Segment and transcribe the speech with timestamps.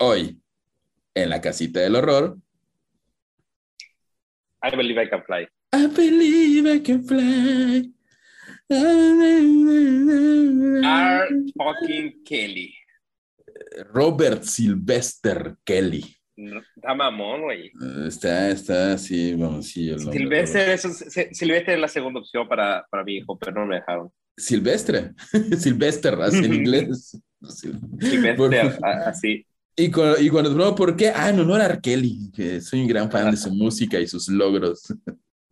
[0.00, 0.40] Hoy,
[1.14, 2.38] en la casita del horror.
[4.62, 5.48] I believe I can fly.
[5.72, 7.92] I believe I can fly.
[10.84, 11.28] R.
[11.56, 12.74] fucking Kelly.
[13.92, 16.16] Robert Sylvester Kelly.
[16.36, 17.72] Está mamón, güey.
[18.06, 19.90] Está, está, sí, vamos, sí.
[19.90, 20.90] el Silvestre, eso
[21.32, 24.12] Silvestre es la segunda opción para, para mi hijo, pero no me dejaron.
[24.36, 25.14] Silvestre.
[25.58, 27.20] Silvestre, así en inglés.
[27.98, 29.44] Silvestre, así.
[29.80, 31.80] Y, cu- y cuando pregunto por qué, ah, en honor a R.
[31.80, 34.82] Kelly, que soy un gran fan de su música y sus logros.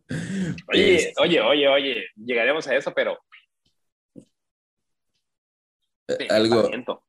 [0.69, 3.17] Oye, Este, oye, oye, oye, llegaremos a eso, pero.
[6.07, 6.63] Eh, algo.
[6.63, 7.03] talento.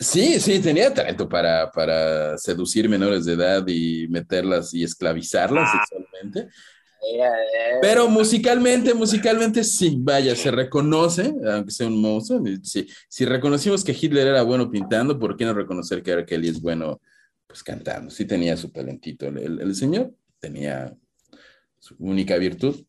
[0.00, 5.84] Sí, sí, tenía talento para, para seducir menores de edad y meterlas y esclavizarlas Ah.
[5.88, 6.48] sexualmente.
[7.80, 12.42] Pero musicalmente, musicalmente sí, vaya, se reconoce, aunque sea un monstruo.
[12.62, 16.26] Sí, si reconocimos que Hitler era bueno pintando, ¿por qué no reconocer que R.
[16.26, 17.00] Kelly es bueno
[17.46, 18.10] pues cantando?
[18.10, 19.26] Sí tenía su talentito.
[19.26, 20.94] El- el señor tenía
[21.78, 22.84] su única virtud.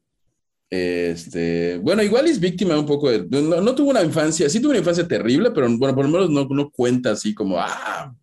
[0.72, 4.70] Este, bueno, igual es víctima un poco de, no, no tuvo una infancia, sí tuvo
[4.72, 8.14] una infancia terrible, pero bueno, por lo menos no, no cuenta así como, ah,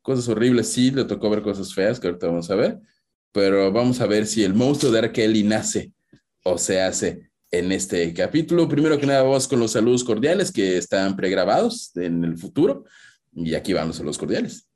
[0.00, 2.78] cosas horribles, sí, le tocó ver cosas feas, que ahorita vamos a ver,
[3.32, 5.12] pero vamos a ver si el monstruo de R.
[5.12, 5.92] Kelly nace
[6.44, 8.68] o se hace en este capítulo.
[8.68, 12.84] Primero que nada, vamos con los saludos cordiales que están pregrabados en el futuro,
[13.32, 14.66] y aquí van los saludos cordiales.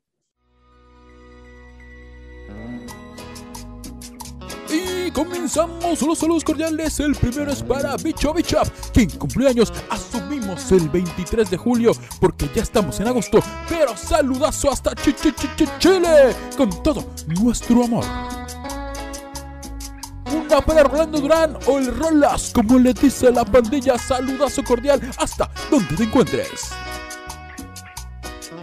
[4.69, 6.99] Y comenzamos los saludos cordiales.
[6.99, 12.63] El primero es para Bicho Bichap, quien cumpleaños asumimos el 23 de julio porque ya
[12.63, 13.39] estamos en agosto.
[13.69, 18.03] Pero saludazo hasta -ch -ch Chile con todo nuestro amor.
[20.55, 23.97] Una para Orlando Durán o el Rolas, como le dice la pandilla.
[23.97, 26.71] Saludazo cordial hasta donde te encuentres.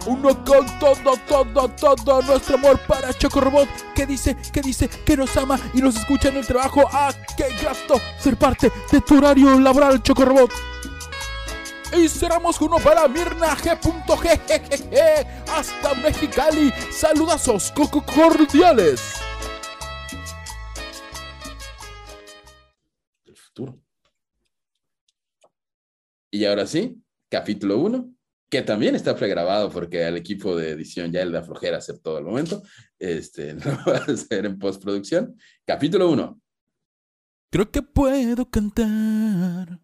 [0.07, 5.15] Uno con todo, todo, todo nuestro amor para Choco Robot, que dice, que dice, que
[5.15, 6.83] nos ama y nos escucha en el trabajo.
[6.91, 10.51] ¡Ah, qué grato ser parte de tu horario laboral, Choco Robot!
[11.95, 15.27] Y cerramos uno para Mirna G.G.
[15.55, 16.73] hasta Mexicali.
[16.91, 17.71] Saludazos
[18.15, 19.21] cordiales.
[26.33, 26.99] Y ahora sí,
[27.29, 28.11] capítulo 1,
[28.49, 32.17] que también está pregrabado porque al equipo de edición ya le da flojera hacer todo
[32.17, 32.63] el momento.
[32.97, 35.37] Este, lo va a hacer en postproducción.
[35.63, 36.41] Capítulo 1.
[37.51, 39.79] Creo que puedo cantar.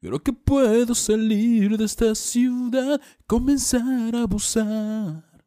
[0.00, 5.44] Creo que puedo salir de esta ciudad, comenzar a abusar.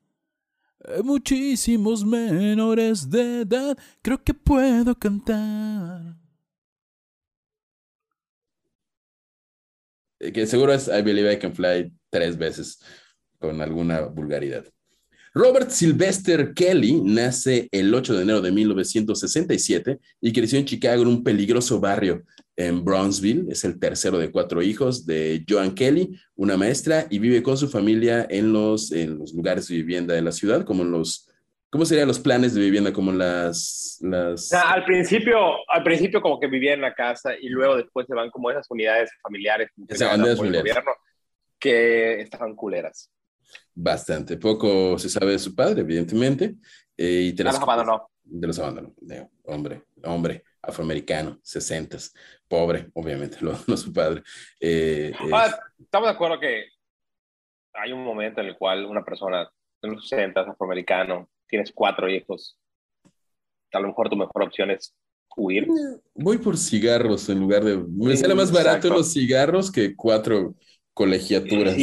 [0.86, 3.78] Hay muchísimos menores de edad.
[4.02, 6.16] Creo que puedo cantar.
[10.20, 12.80] Que seguro es I Believe I Can Fly tres veces
[13.40, 14.66] con alguna vulgaridad.
[15.34, 21.10] Robert Sylvester Kelly nace el 8 de enero de 1967 y creció en Chicago en
[21.10, 22.24] un peligroso barrio
[22.56, 23.46] en Brownsville.
[23.50, 27.70] Es el tercero de cuatro hijos de Joan Kelly, una maestra, y vive con su
[27.70, 31.27] familia en los, en los lugares de vivienda de la ciudad, como en los,
[31.78, 32.92] ¿cómo serían los planes de vivienda?
[32.92, 34.00] Como las...
[34.02, 34.34] las...
[34.46, 35.38] O sea, al principio,
[35.70, 38.66] al principio como que vivía en la casa y luego después se van como esas
[38.72, 40.84] unidades familiares Esas daban unidades por el familiares.
[40.84, 41.02] gobierno
[41.60, 43.12] que estaban culeras.
[43.76, 44.38] Bastante.
[44.38, 46.56] Poco se sabe de su padre, evidentemente.
[46.98, 48.10] eh, y te las- los abandonó.
[48.24, 48.94] De los abandonó.
[49.46, 52.12] hombre, hombre, afroamericano, sesentas,
[52.48, 54.24] pobre, obviamente, lo- no su padre.
[54.60, 56.66] Eh, eh, Ah, estamos de acuerdo que
[57.74, 59.48] hay un momento en el cual una persona
[59.84, 62.58] en los 60 afroamericano, tienes cuatro hijos,
[63.72, 64.94] a lo mejor tu mejor opción es
[65.36, 65.68] huir.
[66.16, 67.78] voy por cigarros en lugar de.
[67.78, 70.56] Me Sí, sale más barato los cigarros que cuatro
[70.94, 71.78] colegiaturas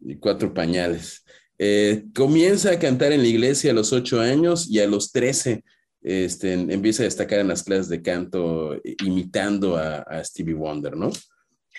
[0.00, 1.24] y cuatro pañales.
[1.58, 5.62] Eh, comienza a cantar en la iglesia a los ocho años y a los trece
[6.00, 10.96] este, empieza a destacar en las clases de canto eh, imitando a, a Stevie Wonder,
[10.96, 11.10] ¿no?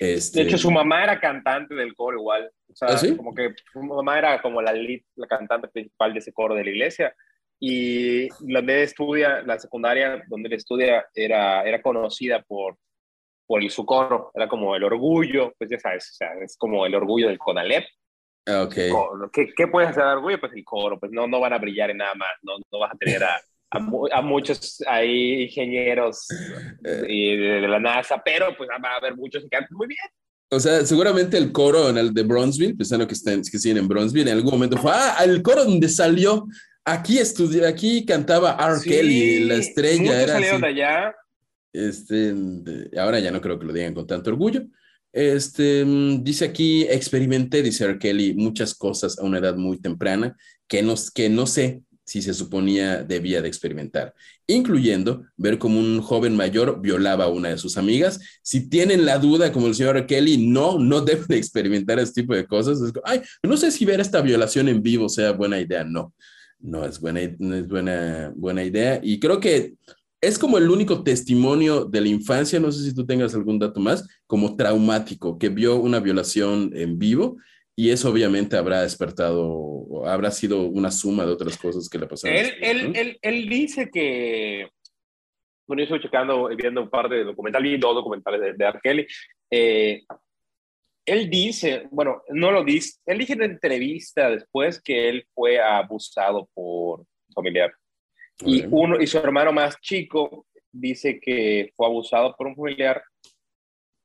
[0.01, 2.51] Este, De hecho, su mamá era cantante del coro igual.
[2.68, 3.15] O sea, ¿Ah, sí?
[3.15, 6.63] como que su mamá era como la lead, la cantante principal de ese coro de
[6.63, 7.15] la iglesia.
[7.59, 12.80] Y donde él estudia, la secundaria donde él estudia, era, era conocida por,
[13.45, 14.31] por su coro.
[14.33, 17.86] Era como el orgullo, pues ya sabes, o sea, es como el orgullo del CONALEP.
[18.48, 18.74] Ah, Ok.
[18.89, 19.30] Coro.
[19.31, 20.39] ¿Qué, ¿Qué puedes hacer de orgullo?
[20.39, 22.92] Pues el coro, pues no, no van a brillar en nada más, no, no vas
[22.92, 23.39] a tener a,
[23.71, 26.27] a, mu- a muchos ahí ingenieros
[27.07, 30.00] y de, de la NASA, pero pues va a haber muchos que cantan muy bien.
[30.53, 33.88] O sea, seguramente el coro en el de Bronzeville, pensando que, están, que siguen en
[33.88, 36.45] Bronzeville, en algún momento fue, ah, el coro donde salió,
[36.83, 38.79] aquí estudió, aquí cantaba R.
[38.79, 40.74] Sí, Kelly, la estrella era salieron así.
[40.75, 41.15] de allá.
[41.74, 42.35] Este,
[43.00, 44.63] ahora ya no creo que lo digan con tanto orgullo.
[45.13, 47.97] Este, mm, dice aquí, experimenté, dice R.
[47.97, 50.35] Kelly, muchas cosas a una edad muy temprana
[50.67, 54.13] que no, que no sé si se suponía debía de experimentar,
[54.48, 58.19] incluyendo ver cómo un joven mayor violaba a una de sus amigas.
[58.42, 60.06] Si tienen la duda, como el señor.
[60.06, 62.81] Kelly, no, no deben de experimentar ese tipo de cosas.
[62.81, 65.83] Es Ay, no sé si ver esta violación en vivo sea buena idea.
[65.83, 66.13] No,
[66.59, 69.00] no es buena, no es buena, buena idea.
[69.03, 69.75] Y creo que
[70.21, 73.80] es como el único testimonio de la infancia, no sé si tú tengas algún dato
[73.80, 77.38] más, como traumático, que vio una violación en vivo
[77.75, 82.07] y eso obviamente habrá despertado, o habrá sido una suma de otras cosas que le
[82.07, 82.38] pasaron.
[82.38, 82.99] Él, después, él, ¿no?
[82.99, 84.69] él, él dice que,
[85.67, 88.79] bueno, yo estoy checando, viendo un par de documentales, vi dos documentales de, de R.
[88.81, 89.07] Kelly.
[89.49, 90.03] Eh,
[91.05, 95.59] él dice, bueno, no lo dice, él dice en una entrevista después que él fue
[95.59, 97.73] abusado por familiar.
[98.45, 103.03] Y, uno, y su hermano más chico dice que fue abusado por un familiar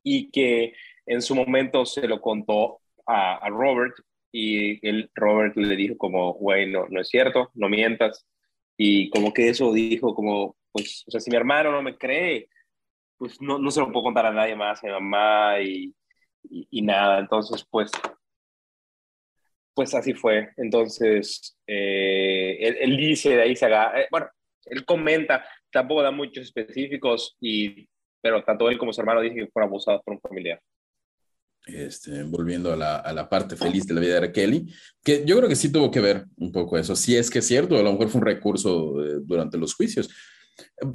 [0.03, 0.75] y que
[1.07, 3.95] en su momento se lo contó a, a Robert
[4.39, 8.27] y el Robert le dijo como, güey, no, es cierto, no mientas.
[8.77, 12.51] Y como que eso dijo como, pues, o sea, si mi hermano no me cree,
[13.17, 15.95] pues no, no se lo puedo contar a nadie más, a mi mamá y,
[16.51, 17.19] y, nada.
[17.21, 17.91] Entonces, pues,
[19.75, 20.51] pues así fue.
[20.59, 24.29] Entonces, eh, él, él dice, de ahí se agarra, eh, bueno,
[24.67, 27.89] él comenta, tampoco da muchos específicos, y,
[28.21, 30.61] pero tanto él como su hermano dicen que fueron abusados por un familiar.
[31.67, 34.31] Este, volviendo a la, a la parte feliz de la vida de.
[34.31, 34.73] Kelly,
[35.03, 37.47] que yo creo que sí tuvo que ver un poco eso, si es que es
[37.47, 40.09] cierto, a lo mejor fue un recurso eh, durante los juicios.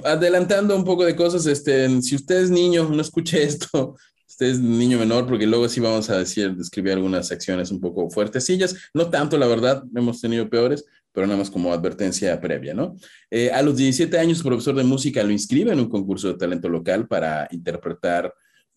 [0.02, 3.96] Adelantando un poco de cosas, este, si usted es niño, no escuche esto,
[4.26, 8.08] usted es niño menor, porque luego sí vamos a decir, describir algunas secciones un poco
[8.08, 12.96] fuertecillas, no tanto, la verdad, hemos tenido peores, pero nada más como advertencia previa, ¿no?
[13.30, 16.38] Eh, a los 17 años, su profesor de música lo inscribe en un concurso de
[16.38, 18.32] talento local para interpretar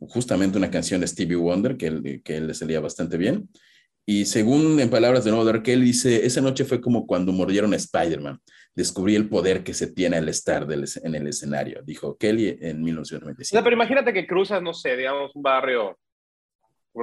[0.07, 3.49] justamente una canción de Stevie Wonder que, él- que él le salía bastante bien.
[4.07, 7.73] Y según en palabras de nuevo de Kelly, dice, esa noche fue como cuando mordieron
[7.73, 8.39] a Spider-Man.
[8.75, 12.55] Descubrí el poder que se tiene al estar del en el escenario, dijo Kelly en
[12.57, 13.63] O sea, 1995.
[13.63, 15.97] pero imagínate que cruzas, no sé, digamos, un barrio,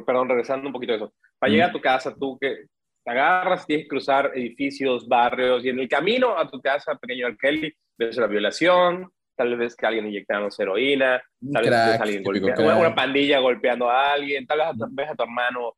[0.06, 1.52] perdón, regresando un poquito a eso, para Mm.
[1.54, 2.66] llegar a tu casa, tú que
[3.04, 7.26] te agarras, tienes que cruzar edificios, barrios, y en el camino a tu casa, pequeño.
[7.37, 9.10] Kelly, ves una violación,
[9.43, 11.23] tal vez que alguien inyectando heroína,
[11.53, 14.73] tal vez crack, alguien típico golpea- una, una pandilla golpeando a alguien, tal vez a
[14.73, 15.75] tu- ves a tu hermano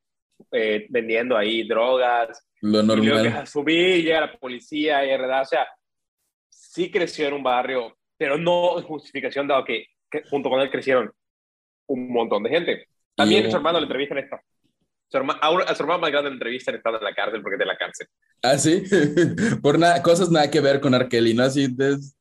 [0.53, 3.43] eh, vendiendo ahí drogas, Lo y luego normal.
[3.43, 5.67] a subir, llega la policía, y verdad, o sea,
[6.51, 10.71] sí creció en un barrio, pero no en justificación dado que, que junto con él
[10.71, 11.11] crecieron
[11.87, 12.87] un montón de gente.
[13.17, 14.37] También Y- su hermano le entrevistan esto.
[15.09, 17.59] Su herma- a, su hermano más grande le entrevistan estando en la cárcel porque es
[17.61, 18.07] de la cárcel.
[18.43, 18.83] Ah, sí,
[19.63, 21.09] por nada, cosas nada que ver con R.
[21.09, 21.45] Kelly, ¿no?
[21.45, 22.17] Así, es-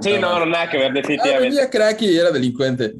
[0.00, 0.38] Sí, No.
[0.40, 1.40] no, nada que ver, Ah, definitivamente.
[1.42, 2.94] vendía crack y era delincuente.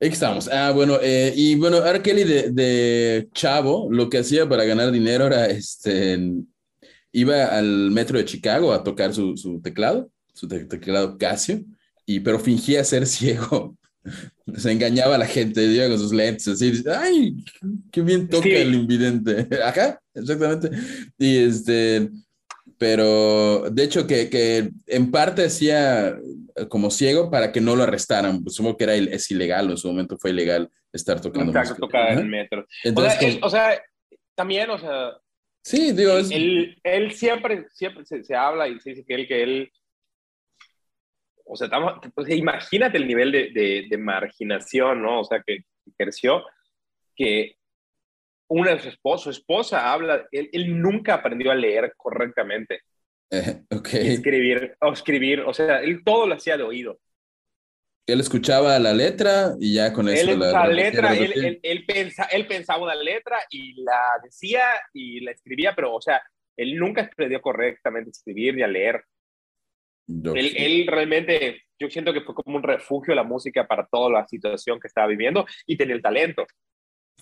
[0.00, 0.48] Ahí estamos.
[0.48, 2.00] Ah, bueno, eh, y bueno, R.
[2.00, 6.18] Kelly de, de chavo, lo que hacía para ganar dinero era, este,
[7.12, 11.60] iba al metro de Chicago a tocar su, su teclado, su te- teclado Casio,
[12.06, 13.76] y, pero fingía ser ciego.
[14.56, 17.36] Se engañaba a la gente, iba con sus lentes, así, ay,
[17.92, 18.52] qué bien toca Sí.
[18.52, 19.46] el invidente.
[19.64, 20.70] Ajá, exactamente.
[21.18, 22.08] Y este,
[22.80, 26.16] pero de hecho que, que en parte hacía
[26.70, 28.42] como ciego para que no lo arrestaran.
[28.42, 31.86] Pues, supongo que era, es ilegal, en su momento fue ilegal estar tocando Exacto, música.
[31.86, 32.62] toca en metro.
[32.62, 33.82] O Entonces, sea, él- como- o sea,
[34.34, 35.10] también, o sea,
[35.62, 39.28] sí, digo, es, él, él siempre, siempre se, se habla y se dice que él,
[39.28, 39.72] que él,
[41.44, 45.20] o sea, estamos, o sea, imagínate el nivel de, de, de marginación, ¿no?
[45.20, 46.44] O sea, que, que creció,
[47.14, 47.56] que
[48.50, 52.82] una de su esposa, su esposa habla, él, él nunca aprendió a leer correctamente,
[53.30, 56.98] eh, escribir, o escribir, o sea, él todo lo hacía de oído.
[58.06, 61.86] Él escuchaba la letra y ya con eso Él la repetía, letra, él, él, él,
[61.86, 66.20] pensa, él pensaba una letra y la decía y la escribía, pero, o sea,
[66.56, 69.04] él nunca aprendió correctamente a escribir ni a leer.
[70.08, 74.26] Él, él realmente, yo siento que fue como un refugio la música para toda la
[74.26, 76.44] situación que estaba viviendo y tenía el talento.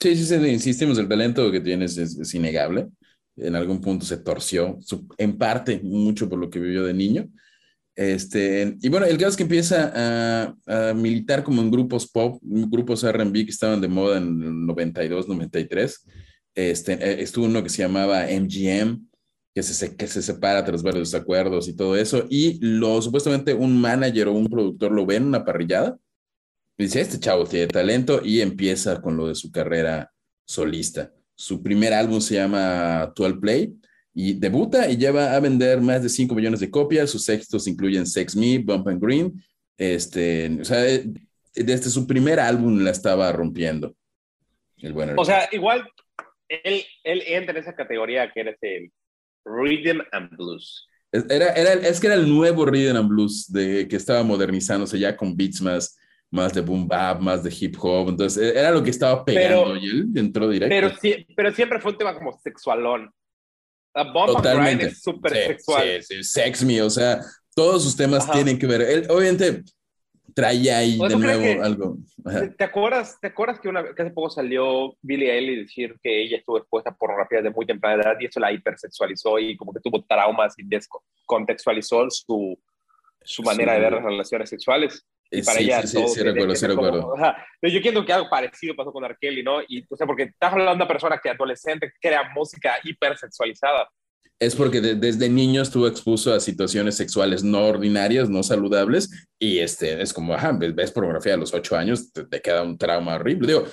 [0.00, 2.88] Sí, sí, sí, insistimos, el talento que tienes es, innegable.
[3.36, 4.78] En algún punto se torció,
[5.16, 7.28] en parte, mucho por lo que vivió de niño.
[7.94, 12.38] Este, y bueno, el caso es que empieza a, a militar como en grupos pop,
[12.42, 16.06] grupos R&B que estaban de moda en el 92, 93.
[16.54, 19.04] Este, eh, estuvo uno que se llamaba MGM,
[19.54, 22.26] que se, que se separa tras varios acuerdos y todo eso.
[22.28, 25.96] Y lo, supuestamente un manager o un productor lo ve en una parrillada
[26.84, 30.10] dice, este chavo tiene talento y empieza con lo de su carrera
[30.46, 31.12] solista.
[31.34, 33.74] Su primer álbum se llama 12 Play
[34.14, 37.10] y debuta y lleva a vender más de 5 millones de copias.
[37.10, 39.44] Sus éxitos incluyen Sex Me, Bump and Green.
[39.76, 41.04] Este, o sea, eh,
[41.54, 43.94] desde su primer álbum la estaba rompiendo.
[44.78, 45.88] El bueno, o sea, igual
[46.48, 48.90] él, él entra en esa categoría que eres el
[49.44, 50.88] Rhythm and Blues.
[51.10, 55.16] Era, era, es que era el nuevo Rhythm and Blues de, que estaba modernizándose ya
[55.16, 55.96] con beats más,
[56.30, 58.10] más de boom bap, más de hip hop.
[58.10, 60.74] Entonces e, era lo que estaba pegando y él entró directo.
[60.74, 63.10] Pero, sí, pero siempre fue un tema como sexualón.
[63.94, 64.86] A Bomb Totalmente.
[64.86, 66.02] es súper sexual.
[66.02, 67.20] Sí, sí, sex me, o sea,
[67.54, 68.82] todos sus temas tienen que ver.
[68.82, 69.64] Él, obviamente,
[70.34, 71.98] traía ahí de nuevo algo.
[72.56, 76.36] ¿te acuerdas, ¿Te acuerdas que, una, que hace poco salió Billie Eilish decir que ella
[76.36, 79.80] estuvo expuesta a pornografía de muy temprana edad y eso la hipersexualizó y como que
[79.80, 82.56] tuvo traumas y descontextualizó su,
[83.22, 85.04] su manera de ver las relaciones sexuales?
[85.30, 87.08] Y para sí, ella sí, sí, sí, recuerdo, sí recuerdo.
[87.08, 89.16] o sea, yo quiero que algo parecido pasó con R.
[89.20, 89.60] Kelly, ¿no?
[89.68, 93.88] Y, o sea, porque estás hablando de una persona que adolescente crea música hipersexualizada
[94.40, 100.00] es porque desde niño estuvo expuesto a situaciones sexuales no ordinarias, no saludables, y este,
[100.00, 103.48] es como, ajá, ves, pornografía a los ocho años, te, queda un trauma horrible.
[103.48, 103.64] Digo,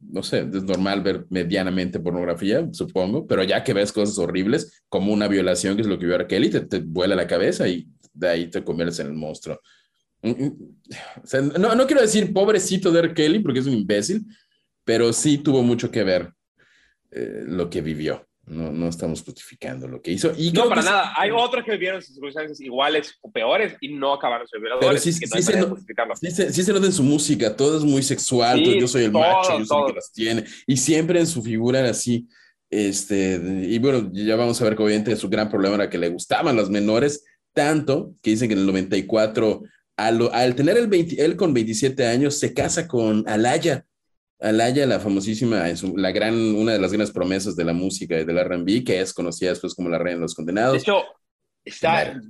[0.00, 5.12] no sé, es normal ver medianamente pornografía, supongo, pero ya que ves cosas horribles, como
[5.12, 7.86] una violación, que es lo que vio a Kelly, te, te vuela la cabeza y
[8.14, 9.60] de ahí te conviertes en el monstruo.
[10.24, 13.14] O sea, no, no quiero decir pobrecito de R.
[13.14, 14.24] Kelly, porque es un imbécil,
[14.84, 16.32] pero sí tuvo mucho que ver
[17.10, 18.26] eh, lo que vivió.
[18.46, 20.32] No, no estamos justificando lo que hizo.
[20.36, 21.12] Y no, para nada.
[21.16, 25.02] Hay otros que vivieron circunstancias iguales o peores y no acabaron siendo violadores.
[25.02, 25.76] Pero sí, sí, se no,
[26.52, 27.56] sí, se nota en su música.
[27.56, 28.62] Todo es muy sexual.
[28.62, 30.44] yo soy el macho, yo soy el que las tiene.
[30.66, 32.28] Y siempre en su figura era así.
[32.68, 36.08] Este, y bueno, ya vamos a ver que obviamente su gran problema era que le
[36.08, 39.62] gustaban las menores, tanto que dicen que en el 94,
[39.96, 43.84] al, al tener el 20, él con 27 años, se casa con Alaya.
[44.40, 45.64] Alaya, la famosísima,
[45.96, 49.14] la gran, una de las grandes promesas de la música y del R&B, que es
[49.14, 50.72] conocida después como la reina de los condenados.
[50.74, 51.04] De hecho,
[51.64, 52.20] está...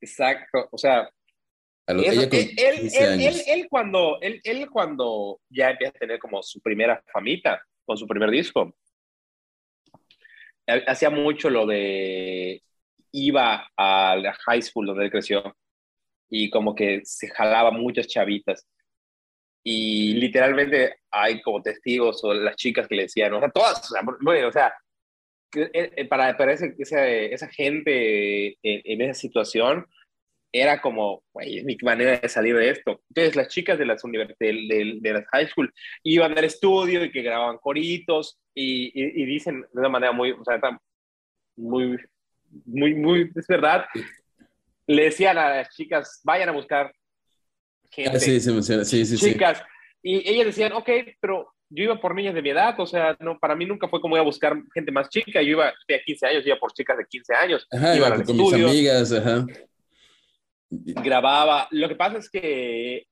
[0.00, 1.08] Exacto, o sea...
[1.86, 2.04] él,
[3.46, 8.06] él, cuando, él, él cuando ya empieza a tener como su primera famita con su
[8.06, 8.74] primer disco,
[10.86, 12.62] hacía mucho lo de
[13.12, 15.56] iba a la high school donde él creció
[16.34, 18.66] y como que se jalaba muchas chavitas
[19.62, 23.94] y literalmente hay como testigos o las chicas que le decían, o sea, todas, o
[23.94, 24.72] sea, bueno, o sea
[25.54, 29.86] eh, eh, para, para ese, esa, gente en, esa situación
[30.50, 33.02] era como, güey, es mi manera de salir de esto.
[33.10, 35.72] Entonces las chicas de las, de, de, de las high school
[36.02, 40.44] iban al estudio y que grababan coritos y, y, dicen de una manera muy, o
[40.44, 40.58] sea,
[41.56, 41.98] muy,
[42.64, 43.84] muy, muy, es verdad,
[44.86, 46.92] le decían a las chicas, vayan a buscar
[48.06, 49.62] Ah, sí, sí, sí, chicas.
[50.02, 50.88] Y ellas decían, ok,
[51.20, 54.00] pero yo iba por niñas de mi edad, o sea, no, para mí nunca fue
[54.00, 56.96] como ir a buscar gente más chica, yo iba de 15 años, iba por chicas
[56.96, 59.46] de 15 años, iba con mis amigas, ajá.
[60.70, 63.06] Grababa, lo que pasa es que,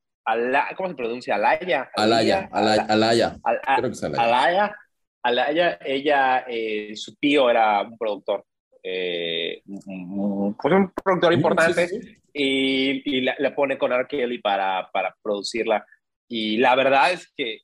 [0.76, 1.34] ¿cómo se pronuncia?
[1.34, 1.90] Alaya.
[1.94, 3.36] Alaya, Alaya, Alaya.
[3.76, 4.76] Creo que es Alaya.
[5.22, 8.46] Alaya, ella, eh, su tío era un productor,
[8.82, 11.88] eh, pues un productor importante,
[12.32, 14.06] y, y la, pone con R.
[14.06, 15.84] Kelly para, para producirla.
[16.28, 17.60] Y la verdad es que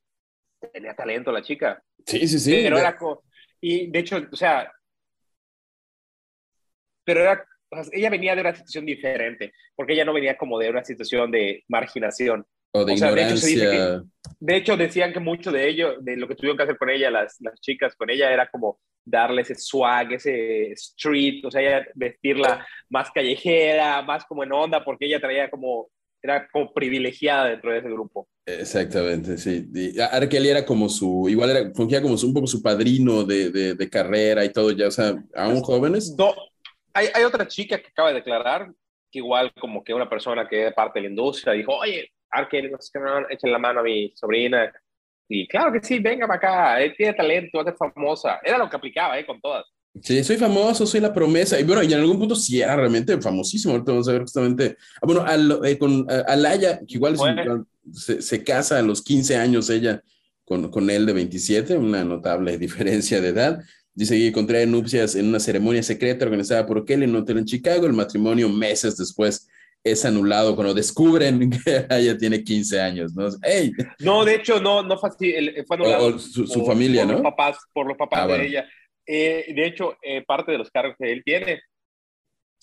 [0.73, 1.83] tenía talento la chica.
[2.05, 2.61] Sí, sí, sí.
[2.63, 2.97] Pero era
[3.61, 4.71] y de hecho, o sea,
[7.05, 7.45] pero era,
[7.93, 11.65] ella venía de una situación diferente, porque ella no venía como de una situación de
[11.69, 12.47] marginación.
[12.73, 14.03] O de ignorancia.
[14.39, 17.11] De hecho, decían que mucho de ello, de lo que tuvieron que hacer con ella,
[17.11, 22.67] las, las chicas con ella, era como darle ese swag, ese street, o sea, vestirla
[22.91, 25.89] más callejera, más como en onda, porque ella traía como,
[26.21, 28.29] era como privilegiada dentro de ese grupo.
[28.45, 29.67] Exactamente, sí.
[29.73, 33.75] Y Arkeli era como su, igual era, fungía como un poco su padrino de, de,
[33.75, 36.15] de, carrera y todo, ya, o sea, aún jóvenes.
[36.19, 36.35] No,
[36.93, 38.73] hay, hay otra chica que acaba de declarar,
[39.11, 42.73] que igual como que una persona que es parte de la industria dijo, oye, Arkeli,
[43.31, 44.73] echen la mano a mi sobrina,
[45.29, 48.39] y claro que sí, venga para acá, él tiene talento, es famosa.
[48.45, 49.27] Era lo que aplicaba, ¿eh?
[49.27, 49.65] Con todas.
[50.03, 51.59] Sí, soy famoso, soy la promesa.
[51.59, 53.75] Y bueno, y en algún punto sí era realmente famosísimo.
[53.75, 54.77] Ahorita vamos a ver justamente.
[54.97, 57.17] Ah, bueno, al, eh, con Alaya, que igual
[57.93, 60.03] se, se, casa a los 15 años ella
[60.45, 63.65] con, con él de 27, una notable diferencia de edad.
[63.95, 67.47] Dice que contrae nupcias en una ceremonia secreta organizada por Kelly en un hotel en
[67.47, 67.87] Chicago.
[67.87, 69.49] El matrimonio meses después
[69.91, 73.29] es anulado cuando descubren que ella tiene 15 años, ¿no?
[73.43, 73.73] ¡Ey!
[74.01, 75.35] No, de hecho, no, no fue así,
[75.67, 76.07] fue anulado.
[76.07, 77.13] O- o su, su por- familia, por ¿no?
[77.15, 78.45] Los papás, por los papás Ah, de bueno.
[78.45, 78.69] ella.
[79.07, 81.61] Eh, de hecho, eh, parte de los cargos que él tiene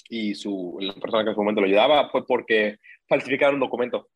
[0.10, 2.78] y su, la persona que en su momento lo ayudaba fue porque
[3.08, 4.10] falsificaron un documento.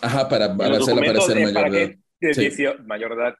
[0.00, 1.94] Ajá, para, para hacerla parecer para mayor de edad.
[2.20, 2.40] que Sí.
[2.42, 3.34] 18 mayor edad.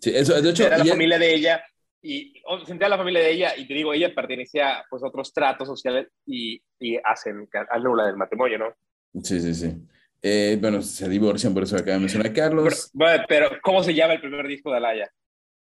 [0.00, 1.64] Sí, eso, de hecho, Era la y él- familia de ella
[2.06, 2.34] y
[2.66, 5.66] senté a la familia de ella y te digo, ella pertenecía pues, a otros tratos
[5.66, 9.22] sociales y, y hacen, anulan el matrimonio, ¿no?
[9.22, 9.72] sí, sí, sí.
[10.20, 12.90] Eh, bueno, se divorcian, por eso acaba de mencionar Pero, Carlos.
[12.92, 15.10] bueno, pero, ¿cómo se llama el primer disco de Alaya?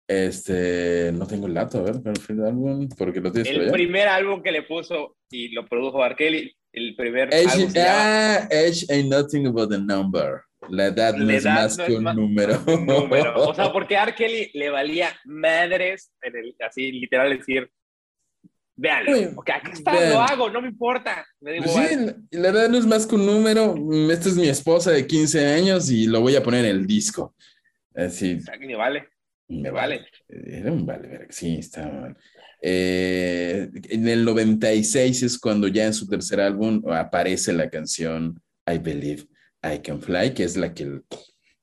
[0.06, 3.72] Este, no tengo el dato, a ver, perfil de álbum, porque lo tienes El allá.
[3.72, 6.14] primer álbum que le puso y lo produjo R.
[6.14, 10.42] Kelly, el primer Age, álbum ah, age ain't nothing but a number.
[10.70, 12.62] La edad no La es edad más no que es un más- número.
[12.66, 13.34] un número.
[13.48, 14.14] O sea, porque a R.
[14.14, 17.70] Kelly le valía madres, en el, así literal decir,
[18.76, 20.10] véanlo, Oye, ok, aquí está, vean.
[20.12, 21.24] lo hago, no me importa.
[21.40, 21.96] Me da Pues sí,
[22.30, 23.74] la- la edad no es más que un número.
[23.76, 26.86] Mm, Esta es mi esposa de 15 años y lo voy a poner en el
[26.86, 27.34] disco.
[27.94, 29.08] Así, O sea, que me vale.
[29.48, 29.98] me vale.
[30.28, 30.58] vale.
[30.58, 32.16] Era un vale, sí, estaba mal.
[32.66, 38.78] Eh, en el 96 es cuando ya en su tercer álbum aparece la canción I
[38.78, 39.24] Believe
[39.64, 41.00] I Can Fly, que es la que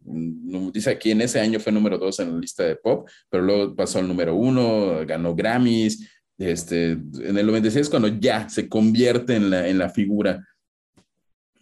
[0.03, 3.75] dice aquí en ese año fue número dos en la lista de pop, pero luego
[3.75, 6.09] pasó al número uno, ganó Grammys.
[6.37, 10.43] Este, en el 96 es cuando ya se convierte en la, en la figura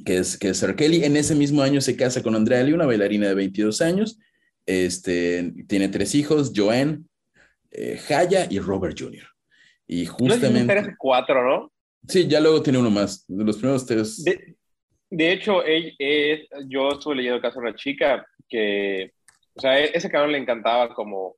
[0.05, 0.75] que es, que es R.
[0.75, 1.03] Kelly.
[1.03, 4.17] En ese mismo año se casa con Andrea Lee, una bailarina de 22 años.
[4.65, 7.01] Este, tiene tres hijos, Joanne,
[7.71, 9.27] eh, Haya y Robert Jr.
[9.87, 10.95] Y No sé si justamente...
[10.97, 11.71] cuatro, ¿no?
[12.07, 13.25] Sí, ya luego tiene uno más.
[13.27, 14.23] Los primeros tres.
[14.23, 14.55] De,
[15.09, 15.95] de hecho, él,
[16.67, 19.11] yo estuve leyendo el caso de una chica que,
[19.55, 21.35] o sea, e- ese cabrón le encantaba como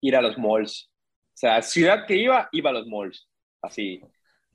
[0.00, 0.90] ir a los malls.
[1.34, 3.28] O sea, ciudad que iba, iba a los malls.
[3.62, 4.00] Así,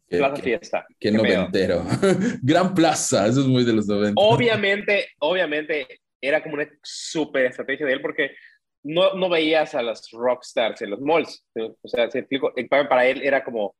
[0.08, 0.86] que, plaza que- fiesta.
[1.00, 1.84] que ¿Qué noventero.
[2.41, 4.13] Gran Plaza, eso es muy de los 90.
[4.22, 5.88] Obviamente, obviamente,
[6.22, 8.32] era como una súper estrategia de él porque
[8.84, 11.46] no, no veías a los rockstars en los malls.
[11.56, 13.75] O sea, se explico, para él era como,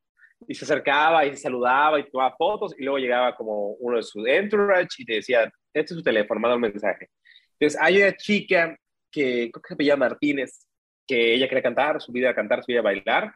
[0.48, 4.02] y se acercaba y se saludaba y tomaba fotos y luego llegaba como uno de
[4.02, 7.08] sus entourage y te decía, este es su teléfono, manda un mensaje.
[7.58, 8.76] Entonces, hay una chica
[9.10, 10.66] que creo que se llama Martínez,
[11.06, 13.34] que ella quería cantar, su vida era cantar, su vida era bailar.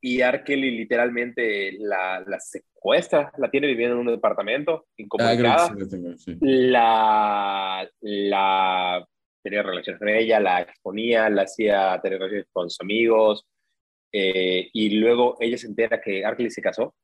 [0.00, 0.44] Y R.
[0.44, 6.16] Kelly literalmente la, la secuestra, la tiene viviendo en un departamento Ah, incomunicada sí, tengo,
[6.16, 6.36] sí.
[6.40, 9.06] la, la
[9.42, 13.46] tenía relaciones con ella, la exponía, la hacía tener relaciones con sus amigos,
[14.18, 16.94] eh, y luego ella se entera que Arkley se casó,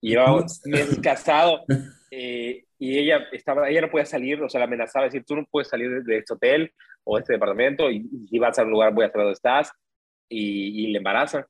[0.00, 1.64] y llevaba meses casado,
[2.08, 5.44] eh, y ella, estaba, ella no podía salir, o sea, la amenazaba, decir, tú no
[5.50, 6.72] puedes salir de, este hotel
[7.02, 9.72] o de este departamento, y, si vas a un lugar voy a saber dónde estás,
[10.28, 11.44] y, y le embaraza,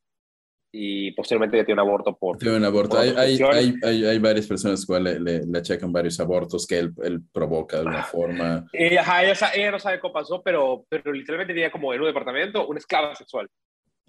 [0.74, 2.38] y posteriormente ella tiene un aborto por...
[2.38, 2.98] Tiene un aborto.
[2.98, 3.38] Hay, hay,
[3.82, 7.76] hay, hay, varias personas que le, le, le achacan varios abortos que él, él provoca
[7.76, 8.66] de alguna forma.
[8.72, 12.06] Eh, ajá, ella, ella no sabe cómo pasó, pero, pero literalmente tenía como en un
[12.06, 13.50] departamento una esclava sexual.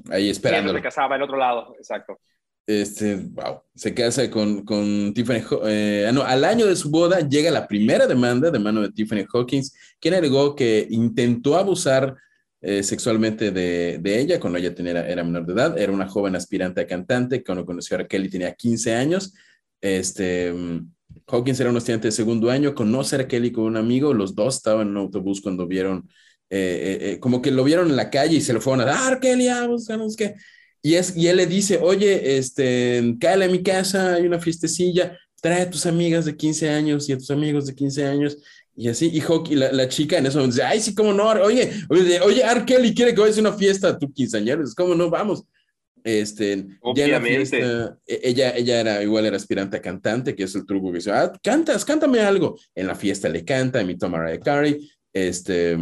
[0.09, 0.77] Ahí Ella esperándolo.
[0.77, 2.19] se casaba en otro lado, exacto.
[2.65, 7.19] Este, wow, se casa con, con Tiffany, eh, ah, no, al año de su boda
[7.19, 12.15] llega la primera demanda de mano de Tiffany Hawkins, quien alegó que intentó abusar
[12.61, 16.37] eh, sexualmente de, de ella cuando ella tenía, era menor de edad, era una joven
[16.37, 19.33] aspirante a cantante, cuando conoció a Kelly tenía 15 años,
[19.81, 20.89] este, mm,
[21.27, 24.55] Hawkins era un estudiante de segundo año, conoce a Kelly con un amigo, los dos
[24.55, 26.07] estaban en un autobús cuando vieron,
[26.55, 29.13] eh, eh, como que lo vieron en la calle y se lo fueron a dar,
[29.15, 30.35] "Ah, Kelly, vamos, no sé qué.
[30.81, 35.17] Y, es, y él le dice, oye, este, cállale a mi casa, hay una fiestecilla,
[35.41, 38.37] trae a tus amigas de 15 años y a tus amigos de 15 años.
[38.75, 41.13] Y así, y, Hawk, y la, la chica en eso momento dice, ay, sí, cómo
[41.13, 42.65] no, oye, oye, oye, R.
[42.65, 45.09] Kelly quiere que vayas a una fiesta a tu quinceañeros, ¿cómo no?
[45.09, 45.43] Vamos.
[46.03, 47.45] Este, ya en la Obviamente.
[47.45, 50.97] fiesta, e- ella, ella era igual, era aspirante a cantante, que es el truco que
[50.97, 52.57] dice, ah, cantas, cántame algo.
[52.75, 55.77] En la fiesta le canta, a Mariah Carey, este,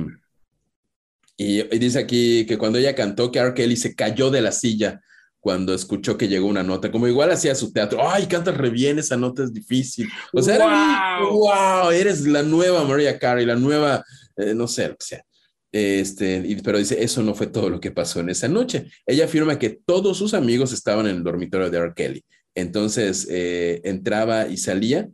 [1.44, 3.54] y, y dice aquí que cuando ella cantó, que R.
[3.54, 5.02] Kelly se cayó de la silla
[5.40, 9.00] cuando escuchó que llegó una nota, como igual hacía su teatro, ay, cantas re bien,
[9.00, 10.08] esa nota es difícil.
[10.34, 10.68] O sea, era
[11.20, 14.04] muy, wow, eres la nueva Mariah Carey, la nueva,
[14.38, 15.24] eh, no sé, lo que sea.
[15.72, 18.92] Este, y- pero dice, eso no fue todo lo que pasó en esa noche.
[19.06, 21.94] Ella afirma que todos sus amigos estaban en el dormitorio de R.
[21.96, 22.24] Kelly.
[22.54, 25.10] Entonces eh, entraba y salía,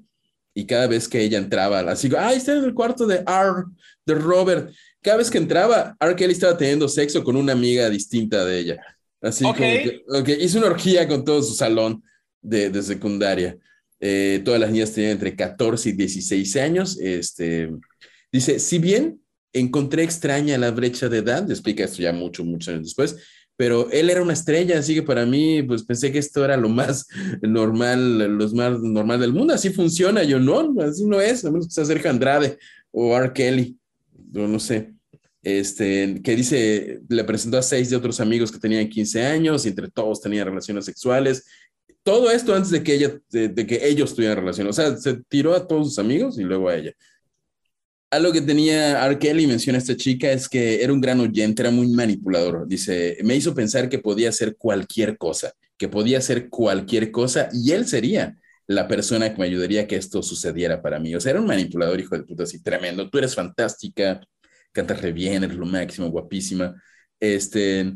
[0.53, 3.63] y cada vez que ella entraba, así, ay, está en el cuarto de R,
[4.05, 4.71] de Robert.
[5.01, 6.15] Cada vez que entraba, R.
[6.15, 8.81] Kelly estaba teniendo sexo con una amiga distinta de ella.
[9.21, 9.55] Así Ok.
[9.57, 12.03] como que, ok, hizo una orgía con todo su salón
[12.41, 13.57] de, de secundaria.
[13.99, 16.97] Eh, todas las niñas tenían entre 14 y 16 años.
[16.99, 17.69] Este,
[18.31, 19.21] dice, si bien
[19.53, 23.15] encontré extraña la brecha de edad, explica esto ya mucho, muchos años después,
[23.55, 26.69] pero él era una estrella, así que para mí, pues pensé que esto era lo
[26.69, 27.07] más
[27.41, 31.67] normal, lo más normal del mundo, así funciona, yo no, así no es, a menos
[31.67, 32.59] que sea Sergio Andrade
[32.91, 33.33] o R.
[33.33, 33.75] Kelly,
[34.31, 34.93] yo no sé,
[35.41, 39.69] este, que dice, le presentó a seis de otros amigos que tenían 15 años y
[39.69, 41.45] entre todos tenían relaciones sexuales,
[42.03, 45.53] todo esto antes de que, ella, de, que ellos tuvieran relaciones, o sea, se tiró
[45.53, 46.93] a todos sus amigos y luego a ella.
[48.09, 49.19] Algo que tenía R.
[49.19, 52.65] Kelly, menciona esta chica, es que era un gran oyente, era muy manipulador.
[52.65, 57.71] Dice, me hizo pensar que podía hacer cualquier cosa, que podía hacer cualquier cosa y
[57.71, 58.37] él sería
[58.67, 61.15] la persona que me ayudaría a que esto sucediera para mí.
[61.15, 63.09] O sea, era un manipulador, hijo de puta, así tremendo.
[63.09, 64.21] Tú eres fantástica,
[64.71, 66.75] cantas re bien, eres lo máximo, guapísima.
[67.19, 67.93] Este,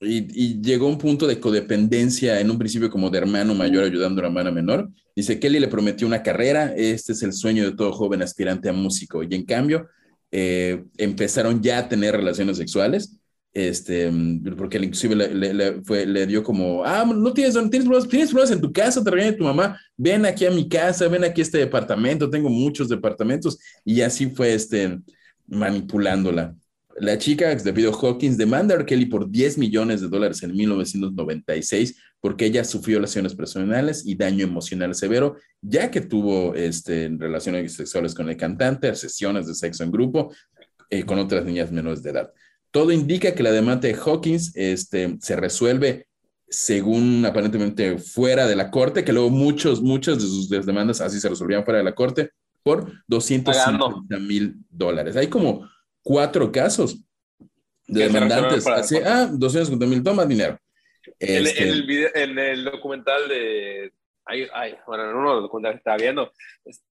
[0.00, 4.28] y, llegó un punto de codependencia en un principio como de hermano mayor ayudando a
[4.28, 4.90] una hermana menor.
[5.16, 8.72] Dice, Kelly le prometió una carrera, este es el sueño de todo joven aspirante a
[8.72, 9.22] músico.
[9.22, 9.88] Y en cambio,
[10.30, 13.17] eh, empezaron ya a tener relaciones sexuales,
[13.66, 14.10] este,
[14.56, 18.50] porque inclusive le, le, fue, le dio como, ah, no tienes, tienes problemas, tienes problemas
[18.52, 21.44] en tu casa, te regaña tu mamá, ven aquí a mi casa, ven aquí a
[21.44, 23.58] este departamento, tengo muchos departamentos.
[23.84, 24.98] Y así fue este,
[25.46, 26.54] manipulándola.
[27.00, 32.46] La chica de Hawkins demanda a Kelly por 10 millones de dólares en 1996 porque
[32.46, 38.28] ella sufrió lesiones personales y daño emocional severo, ya que tuvo este, relaciones sexuales con
[38.28, 40.34] el cantante, sesiones de sexo en grupo
[40.90, 42.32] eh, con otras niñas menores de edad.
[42.70, 46.06] Todo indica que la demanda de Hawkins este, se resuelve
[46.50, 51.28] según aparentemente fuera de la corte, que luego muchos, muchas de sus demandas así se
[51.28, 52.30] resolvían fuera de la corte
[52.62, 55.16] por 250 mil dólares.
[55.16, 55.68] Hay como
[56.02, 57.04] cuatro casos
[57.86, 58.66] de demandantes.
[58.66, 60.58] Así, ah, 250 mil, toma dinero.
[61.18, 61.68] Este,
[62.22, 63.92] en, el documental de.
[64.24, 66.32] Ay, ay, bueno, en uno de los documentales que estaba viendo,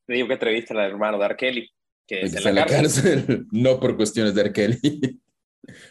[0.06, 1.70] te digo que entrevista al hermano de Arkeli,
[2.08, 3.46] que es en la, cárcel.
[3.52, 5.20] No por cuestiones de Arkeli.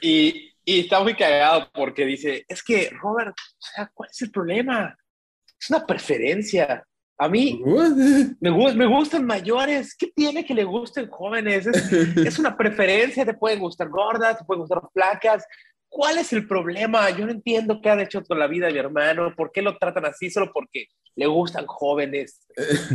[0.01, 4.31] Y, y está muy cagado porque dice: Es que, Robert, o sea, ¿cuál es el
[4.31, 4.97] problema?
[5.61, 6.85] Es una preferencia.
[7.19, 7.63] A mí
[8.41, 9.95] me, me, gustan mayores.
[9.97, 11.67] ¿Qué tiene que le gusten jóvenes?
[12.27, 13.25] Es, una preferencia.
[13.25, 15.45] Te pueden gustar gordas, te pueden gustar flacas.
[15.97, 17.09] ¿Cuál es el problema?
[17.09, 19.35] Yo no entiendo qué ha hecho con la vida de mi hermano.
[19.35, 22.47] ¿Por qué lo tratan así solo porque le gustan jóvenes?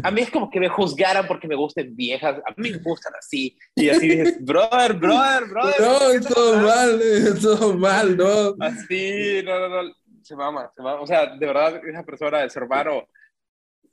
[0.04, 2.38] A mí es como que me juzgaran porque me gusten viejas.
[2.46, 3.58] A mí me gustan así.
[3.74, 5.82] Y así dices, brother, brother, brother.
[5.82, 7.02] No, todo mal,
[7.42, 8.56] todo mal, no.
[8.60, 9.94] Así, no, no, no.
[10.22, 11.02] Se mama, se mama.
[11.02, 13.08] O sea, de verdad, esa persona, ese hermano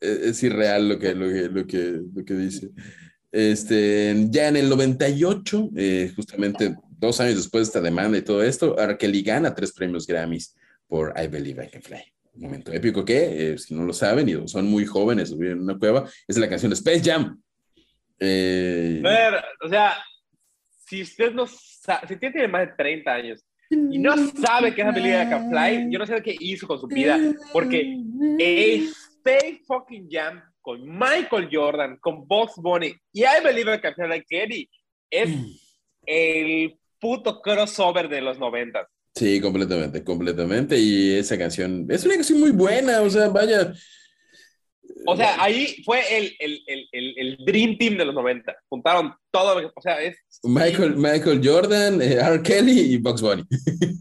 [0.02, 2.68] e-, es irreal lo que, lo que, lo que, lo que dice.
[3.32, 8.42] Este, ya en el 98, eh, justamente dos años después de esta demanda y todo
[8.42, 10.56] esto, Arkeli gana tres premios Grammys
[10.86, 12.02] por I Believe I Can Fly.
[12.34, 15.62] Un momento épico que, eh, si no lo saben y son muy jóvenes, viven en
[15.64, 17.40] una cueva, es la canción de Space Jam.
[18.18, 19.02] Eh,
[19.60, 19.96] o sea,
[20.86, 24.82] si usted no sabe, si usted tiene más de 30 años y no sabe qué
[24.82, 27.18] es I Believe I Can Fly, yo no sé qué hizo con su vida,
[27.52, 27.98] porque
[29.18, 34.24] Stay Fucking Jam con Michael Jordan, con Box Bunny y I Believe I Can Fly
[34.28, 34.70] Kelly
[35.10, 35.46] es mm.
[36.06, 38.88] el puto crossover de los 90.
[39.14, 40.78] Sí, completamente, completamente.
[40.78, 43.72] Y esa canción es una canción muy buena, o sea, vaya,
[45.06, 48.54] o sea, ahí fue el, el, el, el, Dream Team de los 90.
[48.68, 50.18] Juntaron todo, o sea, es...
[50.42, 52.42] Michael, Michael Jordan, eh, R.
[52.42, 53.44] Kelly y Bugs Bunny.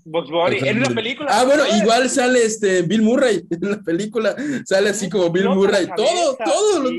[0.06, 1.30] Bugs Bunny, en una película.
[1.32, 5.88] Ah, bueno, igual sale este Bill Murray en la película, sale así como Bill Murray,
[5.96, 6.90] todo, todo.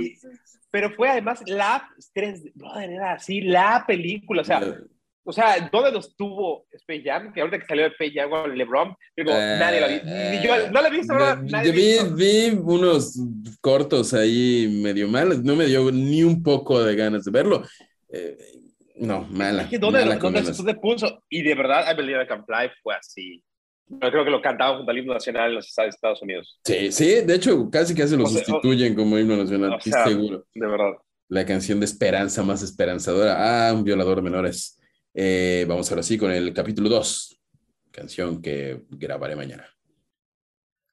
[0.71, 4.61] Pero fue además la, era así, la película, o sea...
[5.29, 7.35] O sea, ¿dónde los tuvo Space Jam?
[7.35, 10.39] Que ahorita que salió de Space Jam con LeBron, digo, nadie la vi.
[10.39, 11.03] Ni yo, no la vi,
[11.67, 13.21] Yo vi, vi, unos
[13.61, 17.63] cortos ahí medio malos, no me dio ni un poco de ganas de verlo.
[18.09, 18.39] Eh,
[18.97, 19.65] no, mala.
[19.65, 21.23] Es que ¿dónde, ¿dónde se puso?
[21.29, 23.45] Y de verdad, I Believe I Can Fly fue así.
[23.87, 26.59] Yo creo que lo cantaban junto al himno nacional en los Estados Unidos.
[26.65, 30.47] Sí, sí, de hecho, casi casi lo sustituyen como himno nacional, o sea, seguro.
[30.55, 30.93] De verdad.
[31.29, 33.69] La canción de esperanza más esperanzadora.
[33.69, 34.78] Ah, un violador de menores.
[35.15, 37.41] Eh, vamos ahora sí con el capítulo 2,
[37.91, 39.67] canción que grabaré mañana.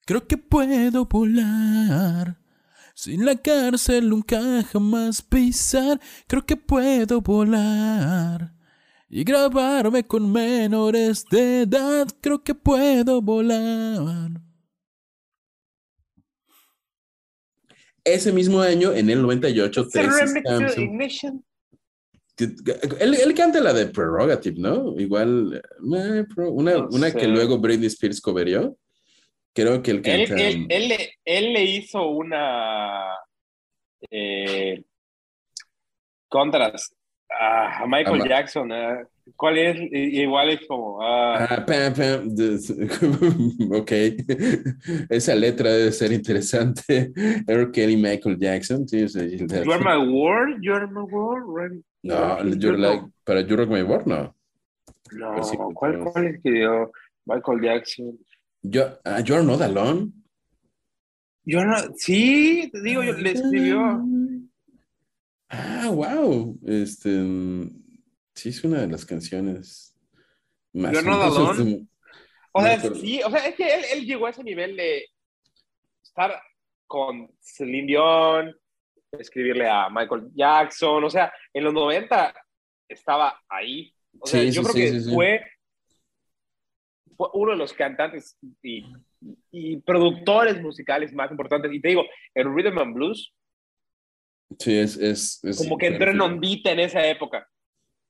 [0.06, 2.38] Creo que puedo volar.
[2.94, 6.00] Sin la cárcel nunca jamás pisar.
[6.28, 8.54] Creo que puedo volar.
[9.10, 12.08] Y grabarme con menores de edad.
[12.22, 14.32] Creo que puedo volar.
[18.04, 20.88] Ese mismo año, en el 98, Tracy
[22.38, 24.94] él, canta la de Prerogative, ¿no?
[25.00, 25.62] Igual,
[25.96, 28.78] eh, una, una que luego Britney Spears coverió.
[29.54, 30.36] Creo que él canta.
[30.36, 30.94] Él, él,
[31.24, 33.16] él, le hizo una.
[34.12, 34.84] Eh,
[36.28, 36.94] contras.
[37.30, 39.04] Ah, a Michael Jackson, ah,
[39.36, 39.78] ¿cuál es?
[39.92, 42.36] Igual es como, ah, Ah, pam, pam,
[43.72, 43.92] ok.
[45.10, 47.12] Esa letra debe ser interesante.
[47.48, 47.72] R.
[47.72, 48.88] Kelly, Michael Jackson.
[48.88, 51.84] Sí, sí, You are my world, you are my world.
[52.06, 54.36] No, you're like, para You Rock My World, no.
[55.12, 55.36] No,
[55.74, 56.04] ¿cuál, tres.
[56.14, 56.92] cuál es que dio
[57.26, 58.20] Michael Jackson?
[58.62, 60.12] Yo, ah, You're Not Alone.
[61.44, 64.04] Yo no, sí, te digo, yo, le escribió.
[65.50, 66.58] Ah, wow.
[66.66, 67.70] Este, mm,
[68.34, 69.96] sí, es una de las canciones
[70.74, 71.64] más You're Alone.
[71.64, 71.86] de-
[72.52, 75.06] O sea, pero- sí, o sea, es que él, él llegó a ese nivel de
[76.04, 76.40] estar
[76.88, 78.56] con Celine Dion,
[79.20, 82.34] escribirle a Michael Jackson, o sea, en los 90
[82.88, 83.94] estaba ahí.
[84.20, 85.46] O sea, Sí, yo sí, creo sí, que fue,
[87.18, 88.86] fue uno de los cantantes y,
[89.52, 91.72] y productores musicales más importantes.
[91.74, 93.34] Y te digo, el Rhythm and Blues,
[94.60, 97.48] Sí, es, es, es como que entró en ondita en esa época.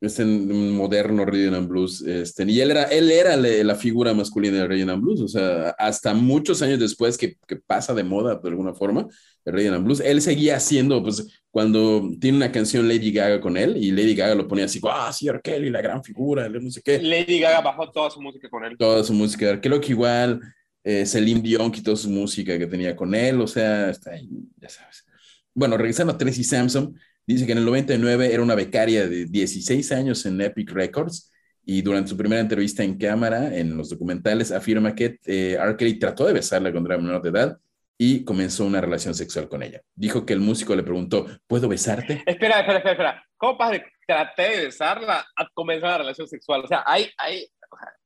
[0.02, 2.02] Es en un moderno Rhythm and Blues.
[2.02, 5.22] Este, y él era, él era la figura masculina del Rhythm and Blues.
[5.22, 9.08] O sea, hasta muchos años después que, que pasa de moda de alguna forma,
[9.46, 13.58] el Rhythm and Blues, él seguía haciendo, pues, cuando tiene una canción Lady Gaga con
[13.58, 15.40] él y Lady Gaga lo ponía así, ah, sí, R.
[15.42, 17.02] Kelly, la gran figura, no sé qué.
[17.02, 18.76] Lady Gaga bajó toda su música con él.
[18.78, 19.60] toda su música.
[19.62, 20.42] Creo que igual
[20.84, 24.70] eh, Celine Dion quitó su música que tenía con él, o sea, está ahí, ya
[24.70, 25.06] sabes.
[25.54, 29.92] Bueno, regresando a Tracy Sampson, dice que en el 99 era una becaria de 16
[29.92, 31.32] años en Epic Records
[31.66, 35.76] y durante su primera entrevista en cámara, en los documentales, afirma que eh, R.
[35.78, 37.58] Kelly trató de besarla cuando era menor de edad
[37.98, 39.82] y comenzó una relación sexual con ella.
[39.96, 42.24] Dijo que el músico le preguntó, ¿puedo besarte?
[42.26, 43.26] Espera, espera, espera, espera.
[43.38, 46.64] ¿Cómo pasa de traté de besarla a comenzar una relación sexual?
[46.64, 47.48] O sea, hay, hay,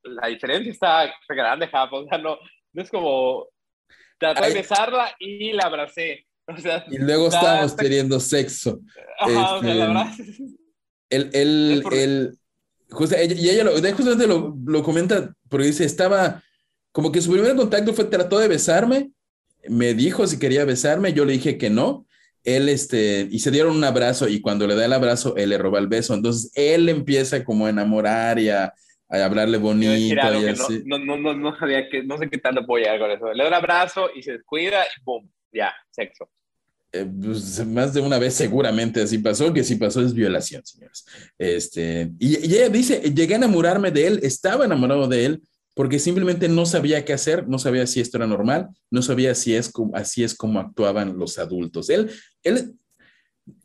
[0.03, 1.97] la diferencia está grande, Japa.
[1.97, 2.37] O sea, no,
[2.71, 3.47] no es como
[4.17, 4.53] traté Ay.
[4.53, 6.25] de besarla y la abracé.
[6.57, 8.79] O sea, Y luego está- estábamos está- teniendo sexo.
[9.19, 10.13] ajá, o sea, la este, verdad.
[11.09, 12.37] Él, él, por- él,
[12.89, 16.43] justo- ella- y ella lo, justamente lo, lo comenta porque dice, estaba,
[16.91, 19.11] como que su primer contacto fue, trató de besarme,
[19.67, 22.05] me dijo si quería besarme, yo le dije que no,
[22.43, 25.57] él, este, y se dieron un abrazo y cuando le da el abrazo, él le
[25.57, 28.73] roba el beso, entonces él empieza como a enamorar y a,
[29.09, 30.81] a hablarle a bonito y así.
[30.85, 33.33] no, no, no, no sabía que, no sé qué tanto puedo llegar con eso.
[33.33, 35.29] Le da un abrazo y se descuida y ¡boom!
[35.51, 36.29] Ya, sexo.
[36.91, 41.05] Eh, pues, más de una vez seguramente así pasó, que si pasó es violación, señores.
[41.37, 45.43] Este, y, y ella dice, llegué a enamorarme de él, estaba enamorado de él,
[45.75, 49.53] porque simplemente no sabía qué hacer, no sabía si esto era normal, no sabía si
[49.55, 51.89] es como, así es como actuaban los adultos.
[51.91, 52.09] Él,
[52.43, 52.73] él,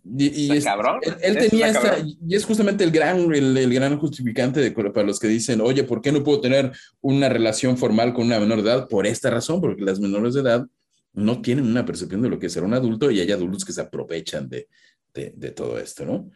[0.07, 0.99] y, es- cabrón.
[1.03, 4.71] él, él Está tenía esta, y es justamente el gran, el, el gran justificante de,
[4.71, 8.39] para los que dicen, oye, ¿por qué no puedo tener una relación formal con una
[8.39, 8.89] menor de edad?
[8.89, 10.67] Por esta razón, porque las menores de edad
[11.15, 13.73] no tienen una percepción de lo que es ser un adulto y hay adultos que
[13.73, 14.69] se aprovechan de,
[15.15, 16.31] de, de todo esto, ¿no?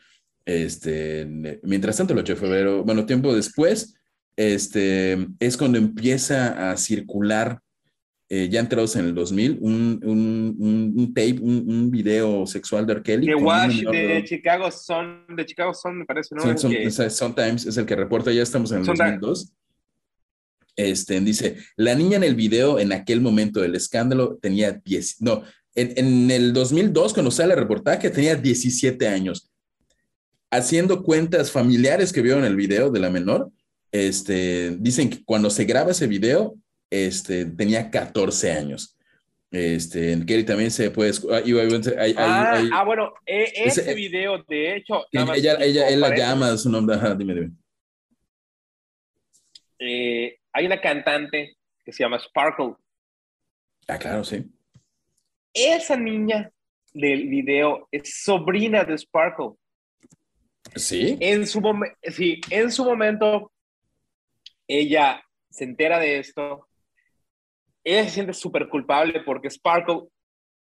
[0.44, 1.26] Este,
[1.62, 3.94] mientras tanto, el 8 de febrero, bueno, tiempo después,
[4.36, 7.60] este, es cuando empieza a circular,
[8.30, 12.92] eh, ya entrados en el 2000, un, un, un, un tape, un, video sexual de
[12.94, 13.02] R.
[13.02, 13.26] Kelly.
[13.26, 14.22] De Wash, de.
[14.24, 16.42] Chicago son, de Chicago son, me parece, ¿no?
[16.42, 19.20] Son, son- que- es- Sometimes es el que reporta, ya estamos en el Sometimes.
[19.20, 19.52] 2002.
[20.78, 25.42] Este, dice, la niña en el video en aquel momento del escándalo tenía 10, no,
[25.74, 29.50] en, en el 2002 cuando sale el reportaje tenía 17 años.
[30.52, 33.50] Haciendo cuentas familiares que vieron el video de la menor,
[33.90, 36.54] este, dicen que cuando se graba ese video,
[36.90, 38.96] este, tenía 14 años.
[39.50, 41.42] Este, en Kelly también se puede, ah,
[42.18, 46.70] ah, ah, bueno, e- ese, Ese- video, de hecho, ella, ella, él la llama, su
[46.70, 47.50] nombre, ajá, dime, dime.
[49.80, 52.74] eh, hay una cantante que se llama Sparkle.
[53.86, 54.44] Ah, claro, sí.
[55.54, 56.50] Esa niña
[56.92, 59.50] del video es sobrina de Sparkle.
[60.74, 61.16] Sí.
[61.20, 63.52] En su, momen- sí, en su momento,
[64.66, 66.68] ella se entera de esto.
[67.84, 70.08] Ella se siente súper culpable porque Sparkle,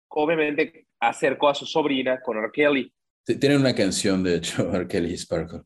[0.08, 2.50] obviamente, acercó a su sobrina con R.
[2.52, 2.92] Kelly.
[3.26, 4.88] Sí, Tienen una canción, de hecho, R.
[4.88, 5.60] Kelly y Sparkle.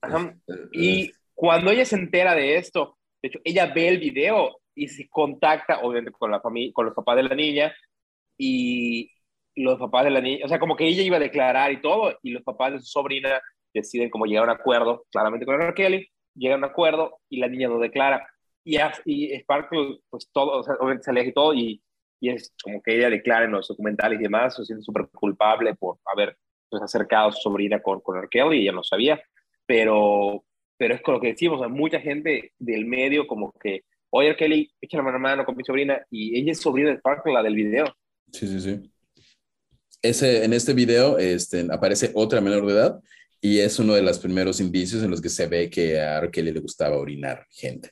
[0.00, 0.34] Ajá.
[0.46, 4.88] Eh, Y cuando ella se entera de esto, de hecho, ella ve el video y
[4.88, 7.74] se contacta, obviamente, con la familia, con los papás de la niña
[8.36, 9.10] y
[9.56, 12.16] los papás de la niña, o sea, como que ella iba a declarar y todo,
[12.22, 13.40] y los papás de su sobrina
[13.74, 15.74] deciden como llegar a un acuerdo, claramente con R.
[15.74, 18.26] Kelly, llegan a un acuerdo y la niña no declara.
[18.64, 21.82] Y, y Sparkle, pues todo, o sea, obviamente se aleja y todo, y,
[22.20, 25.74] y es como que ella declara en los documentales y demás, se siente súper culpable
[25.74, 26.36] por haber
[26.68, 28.28] pues, acercado a su sobrina con, con R.
[28.30, 29.20] Kelly, ella no sabía,
[29.66, 30.44] pero,
[30.78, 34.34] pero es con lo que decimos, a mucha gente del medio como que, oye.
[34.36, 37.54] Kelly, échale la mano con mi sobrina, y ella es sobrina de Sparkle, la del
[37.54, 37.86] video.
[38.32, 38.90] Sí, sí, sí.
[40.00, 43.00] Ese, en este video este, aparece otra menor de edad
[43.40, 46.30] Y es uno de los primeros indicios en los que se ve que a R.
[46.30, 47.90] Kelly le gustaba orinar gente.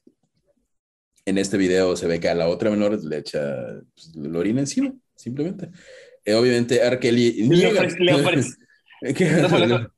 [1.24, 3.40] En este video se ve que a la otra menor le echa
[3.94, 5.70] pues, la orina encima, simplemente.
[6.24, 6.98] Eh, obviamente, R.
[6.98, 8.56] Kelly Le ofrece- le ofrece-
[9.14, 9.24] ¿Qué?
[9.68, 9.90] No.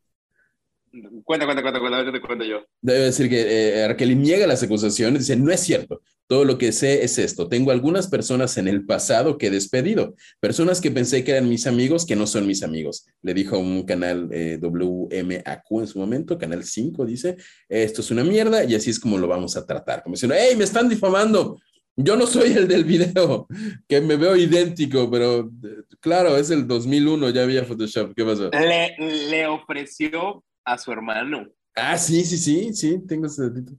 [1.24, 2.64] Cuenta, cuenta, cuenta, cuenta, te cuento yo.
[2.80, 3.96] Debe decir que eh, R.
[3.96, 6.00] Kelly niega las acusaciones, dice, no es cierto.
[6.26, 7.48] Todo lo que sé es esto.
[7.48, 11.66] Tengo algunas personas en el pasado que he despedido, personas que pensé que eran mis
[11.66, 13.06] amigos, que no son mis amigos.
[13.22, 17.36] Le dijo a un canal eh, WMAQ en su momento, Canal 5, dice,
[17.68, 20.02] esto es una mierda y así es como lo vamos a tratar.
[20.02, 21.58] Como diciendo, hey, me están difamando.
[21.96, 23.48] Yo no soy el del video,
[23.88, 28.14] que me veo idéntico, pero eh, claro, es el 2001, ya había Photoshop.
[28.14, 28.50] ¿Qué pasó?
[28.50, 28.96] Le,
[29.30, 33.72] le ofreció a su hermano, Ah, sí, sí, sí, sí, tengo ese datito.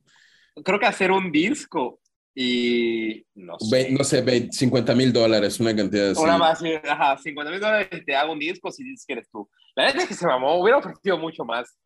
[0.63, 1.99] creo que hacer un disco
[2.35, 3.91] y no Ve- sé.
[3.91, 6.23] no sé, ve- 50 mil dólares, una cantidad así.
[6.23, 9.49] Una más, ajá, 50 mil dólares te hago un disco si dices que eres tú.
[9.75, 11.77] La verdad es que se mamó, hubiera ofrecido mucho más.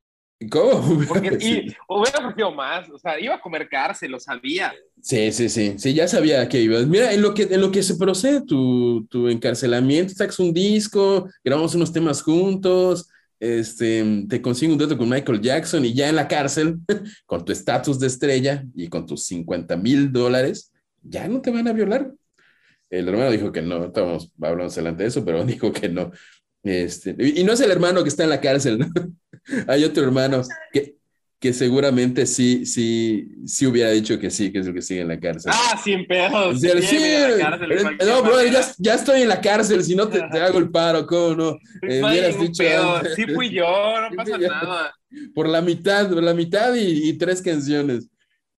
[0.52, 1.00] ¿Cómo?
[1.06, 4.74] Porque, y hubiera ofrecido más, o sea, iba a comer cárcel, lo sabía.
[5.02, 6.88] Sí, sí, sí, sí, ya sabía que ibas.
[6.88, 11.28] Mira, en lo que, en lo que se procede tu, tu encarcelamiento, sacas un disco,
[11.44, 13.10] grabamos unos temas juntos,
[13.44, 16.80] este, te consigo un dueto con Michael Jackson y ya en la cárcel,
[17.26, 21.68] con tu estatus de estrella y con tus 50 mil dólares, ya no te van
[21.68, 22.14] a violar.
[22.90, 26.12] El hermano dijo que no, estábamos hablando adelante de eso, pero dijo que no.
[26.64, 28.86] Este, y no es el hermano que está en la cárcel.
[29.68, 30.96] Hay otro hermano que,
[31.44, 35.10] que seguramente sí, sí, sí hubiera dicho que sí, que es el que sigue en
[35.10, 35.52] la cárcel.
[35.54, 36.62] Ah, sin pedos.
[36.62, 36.98] Sí, sí,
[37.38, 40.58] cárcel eh, no, brother, ya, ya estoy en la cárcel, si no te, te hago
[40.58, 41.50] el paro, ¿cómo no?
[41.82, 43.02] Eh, hubieras dicho pedo.
[43.14, 44.48] Sí fui yo, no Sí pasa yo.
[44.48, 44.96] nada.
[45.36, 48.08] Por la mitad, por la mitad y, y tres canciones.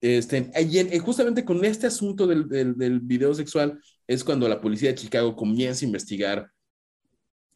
[0.03, 4.47] Este, y en- eh, justamente con este asunto del, del, del video sexual es cuando
[4.47, 6.51] la policía de Chicago comienza a investigar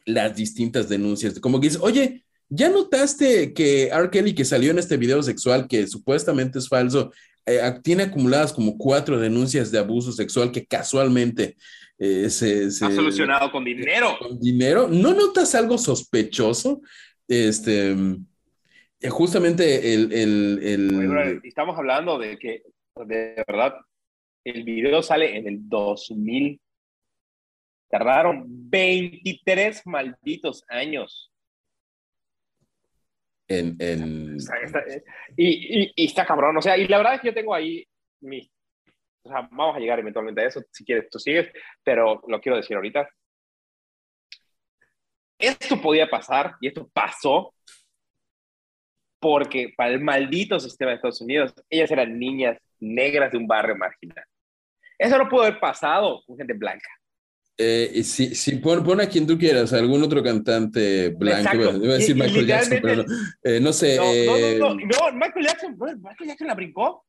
[0.07, 1.39] las distintas denuncias.
[1.39, 4.11] Como que dice, oye, ¿ya notaste que R.
[4.11, 7.13] Kelly que salió en este video sexual que supuestamente es falso,
[7.47, 11.57] eh, tiene acumuladas como cuatro denuncias de abuso sexual que casualmente
[11.99, 14.17] eh, se, se- Ha solucionado con dinero.
[14.19, 14.87] con dinero.
[14.89, 16.81] ¿No notas algo sospechoso?
[17.27, 17.91] Este,
[19.01, 22.63] eh, justamente el, el, el- estamos hablando de que,
[23.07, 23.75] de verdad,
[24.45, 26.61] el video sale en el 2000.
[27.91, 31.31] Tardaron 23 malditos años.
[33.49, 34.85] En, en- sea, está-
[35.37, 36.57] y, y, y está cabrón.
[36.57, 37.85] O sea, y la verdad es que yo tengo ahí
[38.21, 38.51] mi.
[39.23, 40.63] O sea, vamos a llegar eventualmente a eso.
[40.73, 41.51] Si quieres, tú sigues,
[41.83, 43.09] pero lo quiero decir ahorita.
[45.39, 47.55] Esto podía pasar y esto pasó
[49.21, 53.77] porque para el maldito sistema de Estados Unidos, ellas eran niñas negras de un barrio
[53.77, 54.25] marginal.
[54.99, 56.89] Eso no pudo haber pasado con gente blanca.
[57.59, 61.85] Eh, y si, si pon, pon a quien tú quieras, algún otro cantante blanco, bueno,
[61.85, 63.97] iba a decir Y- Michael Jackson, pero no, eh, no sé.
[63.97, 67.05] No, eh, no, no, no, no, Michael Jackson, Michael Jackson la brincó.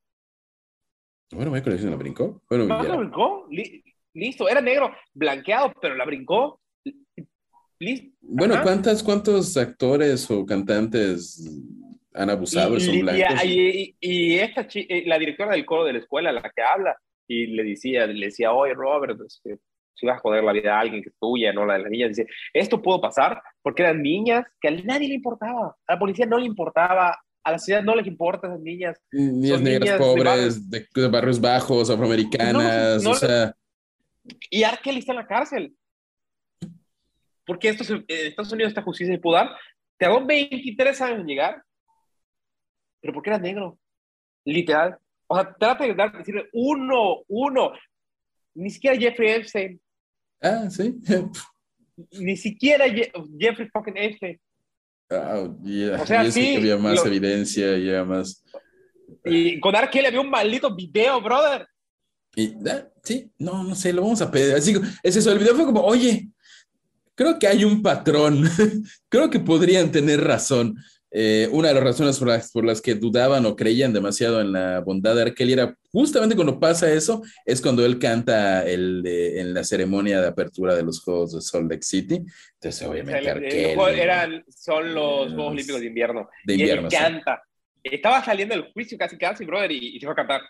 [1.32, 2.42] Bueno, Michael Jackson la brincó.
[2.50, 2.90] Bueno, No, ya.
[2.90, 3.46] la brincó.
[3.52, 3.84] Li-
[4.16, 6.60] listo, era negro, blanqueado, pero la brincó.
[7.78, 8.10] Listo.
[8.22, 8.64] Bueno, Ajá.
[8.64, 11.48] ¿cuántas, ¿cuántos actores o cantantes
[12.14, 13.46] han abusado y son y- blancos?
[13.46, 17.46] y- y- esta eh, la directora del coro de la escuela, la que habla, y
[17.48, 19.60] le decía, le decía, oye, Robert, este,
[20.00, 21.92] si vas a joder la vida a alguien que es tuya, no la de las
[21.92, 26.00] niñas, dice, esto pudo pasar porque eran niñas que a nadie le importaba, a la
[26.00, 29.02] policía no le importaba, a la ciudad no les importa esas niñas.
[29.12, 33.54] Negras niñas de pobres, de, de barrios bajos, afroamericanas, No, no, o sea,
[34.50, 34.78] Y R.
[34.84, 35.74] Kelly está en la cárcel.
[37.46, 39.56] Porque esto se- en Estados Unidos esta justicia se pudo dar.
[39.98, 41.64] Tardó 23 años en llegar.
[43.02, 43.80] Pero porque era negro.
[44.46, 44.98] Literal.
[45.28, 47.72] O sea, trata de dar, decirle uno, uno.
[48.56, 49.82] Ni siquiera Jeffrey Epstein.
[50.42, 50.96] Ah, sí.
[52.12, 54.40] Ni siquiera Je- Jeffrey fucking Epstein.
[55.10, 58.44] Ah, ya, O sea, y sí, había más lo- evidencia, ya más.
[59.26, 59.90] Y con R.
[59.90, 61.68] Kelly había un maldito video, brother.
[62.36, 64.54] Y, ah, sí, no, no sé, lo vamos a pedir.
[64.56, 66.30] Así, es eso, el video fue como, oye,
[67.16, 68.44] creo que hay un patrón,
[69.10, 70.76] creo que podrían tener razón.
[71.12, 74.52] Eh, una de las razones por las, por las que dudaban o creían demasiado en
[74.52, 75.34] la bondad de R.
[75.34, 80.28] Kelly era justamente cuando pasa eso, es cuando él canta el, en la ceremonia de
[80.28, 82.22] apertura de los Juegos de Salt Lake City.
[82.56, 86.30] Entonces, obviamente, El- juego eran, son los Juegos Olímpicos de invierno.
[86.46, 86.98] de y invierno, él sí.
[86.98, 87.42] canta.
[87.82, 90.42] Estaba saliendo del juicio casi casi, brother, y, y se fue a cantar.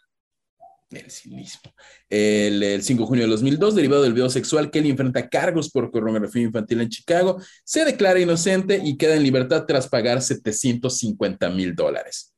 [0.92, 1.72] El cinismo.
[2.10, 5.92] El, el 5 de junio de 2002, derivado del video sexual, Kelly enfrenta cargos por
[5.92, 11.76] pornografía infantil en Chicago, se declara inocente y queda en libertad tras pagar 750 mil
[11.76, 12.34] dólares.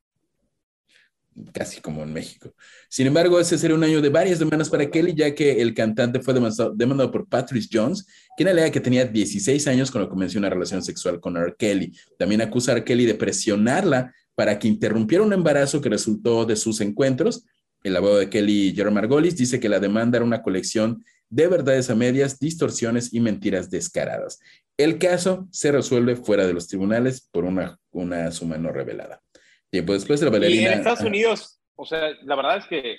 [1.54, 2.54] casi como en México.
[2.90, 6.20] Sin embargo, ese será un año de varias demandas para Kelly, ya que el cantante
[6.20, 10.50] fue demandado, demandado por Patrice Jones, quien alega que tenía 16 años cuando comenzó una
[10.50, 11.56] relación sexual con R.
[11.58, 11.94] Kelly.
[12.20, 12.84] También acusa a R.
[12.84, 17.46] Kelly de presionarla para que interrumpiera un embarazo que resultó de sus encuentros.
[17.84, 21.90] El abogado de Kelly, Jerome Margolis, dice que la demanda era una colección de verdades
[21.90, 24.40] a medias, distorsiones y mentiras descaradas.
[24.78, 29.22] El caso se resuelve fuera de los tribunales por una, una suma no revelada.
[29.70, 30.62] Tiempo después de la bailarina...
[30.62, 32.98] Y en Estados Unidos, o sea, la verdad es que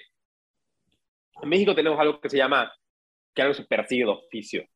[1.43, 2.73] en México tenemos algo que se llama
[3.35, 4.67] que algo se persigue de oficio.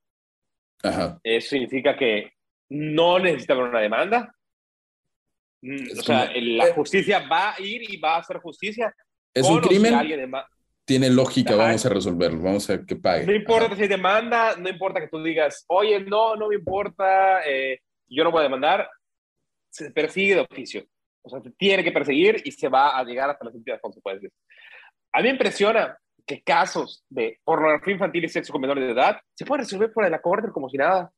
[0.82, 1.18] Ajá.
[1.22, 2.32] Eso significa que
[2.68, 4.34] no necesita haber una demanda.
[5.62, 8.94] Mm, o sea, como- la eh, justicia va a ir y va a hacer justicia.
[9.40, 10.46] Es un crimen, alguien dema-
[10.84, 11.64] tiene lógica, Ajá.
[11.64, 13.26] vamos a resolverlo, vamos a que pague.
[13.26, 13.76] No importa Ajá.
[13.76, 18.30] si demanda, no importa que tú digas, oye, no, no me importa, eh, yo no
[18.30, 18.88] voy a demandar.
[19.70, 20.84] Se persigue de oficio.
[21.22, 24.32] O sea, se tiene que perseguir y se va a llegar hasta las últimas consecuencias.
[25.12, 29.18] A mí me impresiona que casos de pornografía infantil y sexo con menores de edad
[29.34, 31.10] se pueden resolver fuera de la corte como si nada.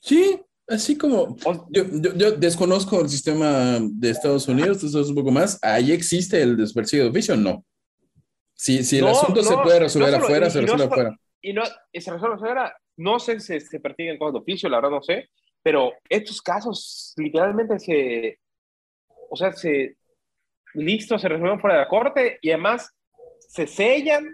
[0.00, 1.36] Sí, así como
[1.70, 5.58] yo, yo, yo desconozco el sistema de Estados Unidos, tú sabes un poco más.
[5.62, 7.36] ¿Ahí existe el despercibe de oficio?
[7.36, 7.64] No.
[8.54, 10.84] Si, si el No, asunto se no, puede resolver no solo- afuera, y- se resuelve
[10.84, 11.16] afuera.
[11.40, 12.76] y no y se resuelve fuera.
[12.96, 15.28] No sé si se persiguen cosas de oficio, la verdad no sé,
[15.62, 18.38] pero estos casos literalmente se,
[19.30, 19.96] o sea, se,
[20.74, 22.88] listo, se resuelven fuera de la corte y además
[23.40, 24.26] se sellan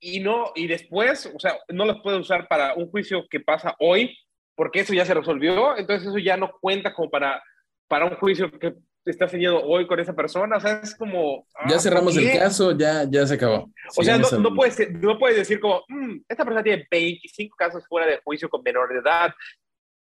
[0.00, 3.74] y no, y después, o sea, no los puede usar para un juicio que pasa
[3.80, 4.16] hoy,
[4.56, 7.42] porque eso ya se resolvió, entonces eso ya no cuenta como para,
[7.86, 8.74] para un juicio que
[9.10, 11.46] está sellado hoy con esa persona, o sea, es como...
[11.68, 13.70] Ya ah, cerramos ¿por el caso, ya, ya se acabó.
[13.96, 17.86] O sea, no, no, puedes, no puedes decir como, "Mm, esta persona tiene 25 casos
[17.86, 19.32] fuera de juicio con menor de edad.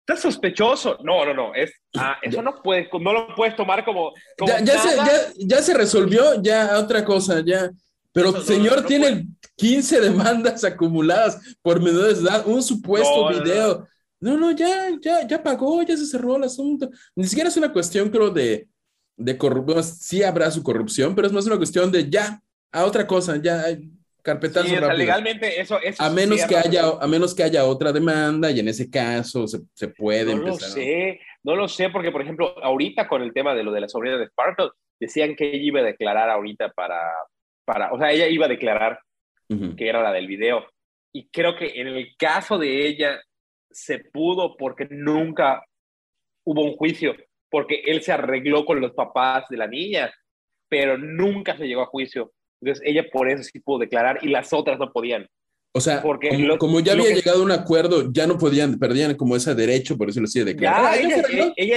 [0.07, 0.99] Está sospechoso.
[1.03, 1.55] No, no, no.
[1.55, 4.13] Es, ah, eso no, puede, no lo puedes tomar como...
[4.37, 7.71] como Ya, ya, se, ya, ya se resolvió, ya otra cosa, ya.
[8.13, 9.27] Pero Eso no, señor no tiene
[9.57, 13.43] 15 demandas acumuladas por menores de edad, un supuesto No, no, no.
[13.43, 13.89] video.
[14.23, 16.89] No, no, ya, ya, ya pagó, ya se cerró el asunto.
[17.17, 18.69] Ni siquiera es una cuestión, creo, de,
[19.17, 19.83] de corrupción.
[19.83, 23.65] Sí habrá su corrupción, pero es más una cuestión de ya, a otra cosa, ya,
[24.23, 24.99] carpetazo Sí, rápido.
[24.99, 25.81] legalmente eso...
[25.83, 29.49] eso A menos, que haya, a menos que haya otra demanda y en ese caso
[29.49, 33.33] se, se puede No lo sé, no lo sé, porque, por ejemplo, ahorita con el
[33.33, 34.71] tema de lo de la sobrina de Sparkle,
[35.01, 37.01] decían que ella iba a declarar ahorita para...
[37.65, 39.01] para o sea, ella iba a declarar
[39.77, 40.65] que era la del video.
[41.13, 43.21] Y creo que en el caso de ella
[43.73, 45.65] se pudo porque nunca
[46.45, 47.15] hubo un juicio,
[47.51, 50.13] porque él se arregló con los papás de la niña,
[50.69, 52.33] pero nunca se llegó a juicio.
[52.61, 55.27] Entonces ella por eso sí pudo declarar y las otras no podían.
[55.75, 58.37] O sea, Porque como, lo- como ya había que- llegado a un acuerdo, ya no
[58.39, 60.89] podían, perdían como ese derecho, por eso lo sigue declarando.
[60.89, 61.53] Ya, Ah, ella, arregló.
[61.57, 61.77] ella,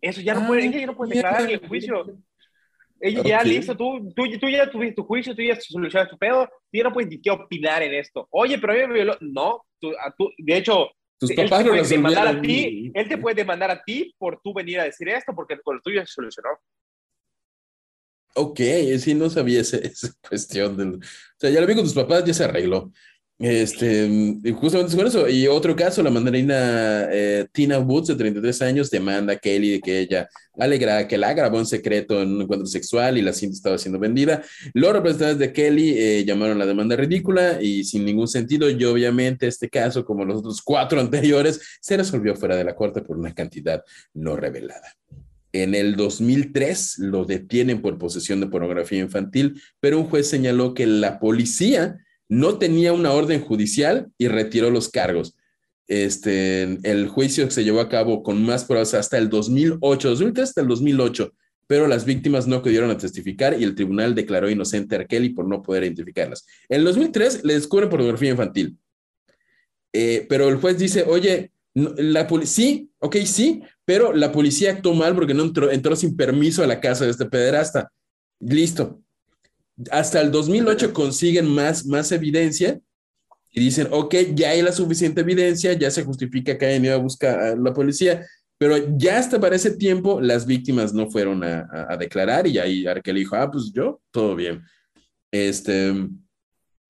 [0.00, 2.04] eso ya no Ah, puede, ella ya no puede declarar en el juicio.
[2.98, 3.44] Ella ya Ok.
[3.46, 6.84] listo, tú, tú, tú ya tuviste tu juicio, tú ya solucionaste tu pedo, tú ya
[6.84, 8.26] no puedes ni qué opinar en esto.
[8.30, 9.16] Oye, pero a mí me violó.
[9.20, 10.88] No, tú, a tú- de hecho,
[11.18, 14.14] Tus él te papás lo puede demandar a ti, él te puede demandar a ti
[14.18, 16.50] por tú venir a decir esto, porque con lo tuyo se solucionó.
[18.34, 18.60] Ok,
[18.98, 20.76] sí, no sabía ese- esa cuestión.
[20.76, 21.00] Del, o
[21.38, 22.92] sea, ya lo vi con tus papás, ya se arregló.
[23.38, 24.08] Este,
[24.54, 25.28] justamente con eso.
[25.28, 29.80] Y otro caso, la mandarina eh, Tina Woods, de 33 años, demanda a Kelly de
[29.80, 30.28] que ella
[30.58, 33.98] alegra que la grabó en secreto en un encuentro sexual y la cinta estaba siendo
[33.98, 34.42] vendida.
[34.72, 38.70] Los representantes de Kelly eh, llamaron la demanda ridícula y sin ningún sentido.
[38.70, 43.02] Y obviamente este caso, como los otros cuatro anteriores, se resolvió fuera de la corte
[43.02, 43.84] por una cantidad
[44.14, 44.96] no revelada.
[45.52, 50.86] En el 2003 lo detienen por posesión de pornografía infantil, pero un juez señaló que
[50.86, 51.98] la policía
[52.28, 55.36] no tenía una orden judicial y retiró los cargos.
[55.88, 60.60] Este, el juicio se llevó a cabo con más pruebas hasta el 2008, 2003 hasta
[60.60, 61.32] el 2008,
[61.68, 65.04] pero las víctimas no acudieron a testificar y el tribunal declaró inocente a.
[65.04, 66.46] Kelly por no poder identificarlas.
[66.68, 68.76] En el 2003 le descubren pornografía infantil,
[69.92, 75.14] Eh, pero el juez dice, oye, la sí, ok, sí, pero la policía actuó mal
[75.14, 77.90] porque no entró, entró sin permiso a la casa de este pederasta.
[78.40, 79.00] Listo.
[79.90, 82.80] Hasta el 2008 consiguen más, más evidencia
[83.52, 86.98] y dicen, ok, ya hay la suficiente evidencia, ya se justifica que hayan ido a
[86.98, 88.26] buscar a la policía,
[88.58, 92.58] pero ya hasta para ese tiempo las víctimas no fueron a, a- a declarar y
[92.58, 94.62] ahí Arkell dijo, ah, pues yo, todo bien.
[95.30, 95.92] Este,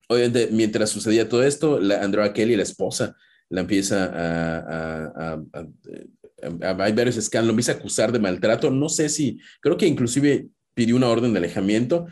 [0.09, 3.17] obviamente, mientras sucedía todo esto, la Andrea Kelly, la esposa,
[3.49, 8.71] la empieza a, a- a- a- a- hay varios escándalos, empieza a acusar de maltrato,
[8.71, 12.07] no sé si, creo que inclusive pidió una orden de alejamiento,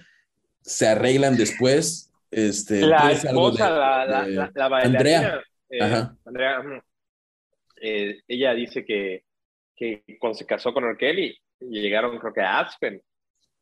[0.65, 2.11] se arreglan después.
[2.31, 5.43] Este, La ¿tienes algo esposa, de- la, la, de- la, la bailarina, Andrea.
[5.71, 6.09] eh.
[6.25, 6.83] Andrea,
[7.81, 9.25] eh, ella dice que,
[9.77, 10.97] que cuando se casó con R.
[10.97, 13.01] Kelly, llegaron creo que a Aspen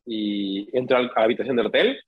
[0.06, 2.00] y entró a la habitación del hotel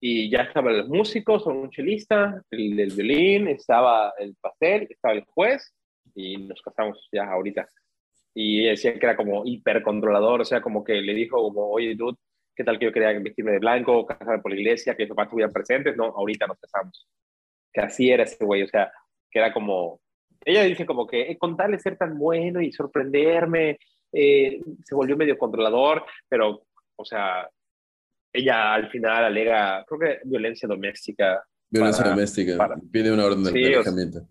[0.00, 5.24] y ya estaban los músicos, un chelista, el del violín, estaba el pastel, estaba el
[5.24, 5.72] juez
[6.14, 7.66] y nos casamos ya ahorita.
[8.34, 12.16] Y decía que era como hipercontrolador, o sea, como que le dijo como, oye, dude,
[12.58, 15.26] ¿qué tal que yo quería vestirme de blanco, casarme por la iglesia, que mis papás
[15.26, 15.96] estuvieran presentes?
[15.96, 17.06] No, ahorita nos casamos.
[17.72, 18.90] Que así era ese güey, o sea,
[19.30, 20.00] que era como,
[20.44, 23.78] ella dice como que eh, con tal de ser tan bueno y sorprenderme,
[24.12, 26.64] eh, se volvió medio controlador, pero,
[26.96, 27.48] o sea,
[28.32, 31.40] ella al final alega, creo que violencia doméstica.
[31.70, 34.26] Violencia doméstica, pide una orden de alejamiento.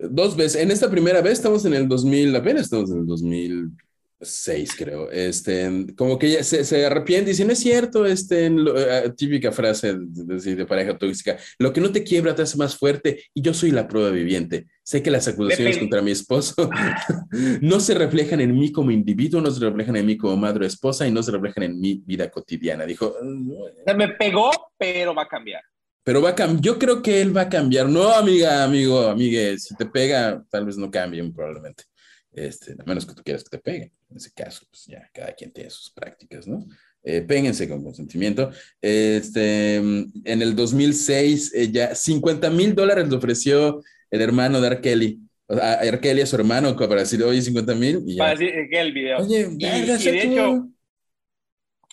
[0.00, 3.06] Dos veces, en esta primera vez estamos en el 2000, apenas estamos en el
[4.20, 5.10] 2006, creo.
[5.10, 9.52] Este, como que ella se, se arrepiente y dice, no es cierto, este, eh, típica
[9.52, 13.42] frase de, de, pareja tóxica, lo que no te quiebra te hace más fuerte y
[13.42, 14.66] yo soy la prueba viviente.
[14.82, 16.54] Sé que las acusaciones contra mi esposo
[17.60, 20.66] no se reflejan en mí como individuo, no se reflejan en mí como madre o
[20.66, 22.86] esposa y no se reflejan en mi vida cotidiana.
[22.86, 23.14] Dijo,
[23.86, 25.62] se me pegó, pero va a cambiar.
[26.02, 26.62] Pero va a cambiar.
[26.62, 27.86] Yo creo que él va a cambiar.
[27.86, 31.84] No, amiga, amigo, amigue, si te pega, tal vez no cambien probablemente.
[32.32, 33.92] Este, a menos que tú quieras que te peguen.
[34.10, 36.64] En ese caso, pues ya cada quien tiene sus prácticas, ¿no?
[37.02, 38.50] Eh, péguense con consentimiento.
[38.80, 44.80] Este, en el 2006, eh, ya 50 mil dólares le ofreció el hermano de R.
[44.80, 45.20] Kelly.
[45.46, 46.00] O sea, a R.
[46.00, 48.04] Kelly a su hermano para decir, oye, 50 mil.
[48.16, 49.18] Para decir que el video.
[49.18, 50.68] Oye, y, y de hecho,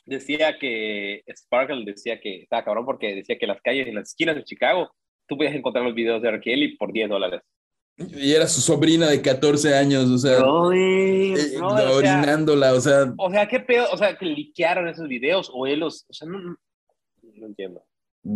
[0.06, 4.36] decía que Sparkle decía que estaba cabrón porque decía que las calles en las esquinas
[4.36, 4.92] de Chicago
[5.28, 6.42] tú podías encontrar los videos de R.
[6.42, 7.42] Kelly por 10 dólares.
[7.98, 13.32] Y era su sobrina de 14 años, o sea, eh, no, orinándola, o sea, o
[13.32, 16.58] sea, qué pedo, o sea, que liquearon esos videos o él los, o sea, no,
[17.22, 17.82] no entiendo.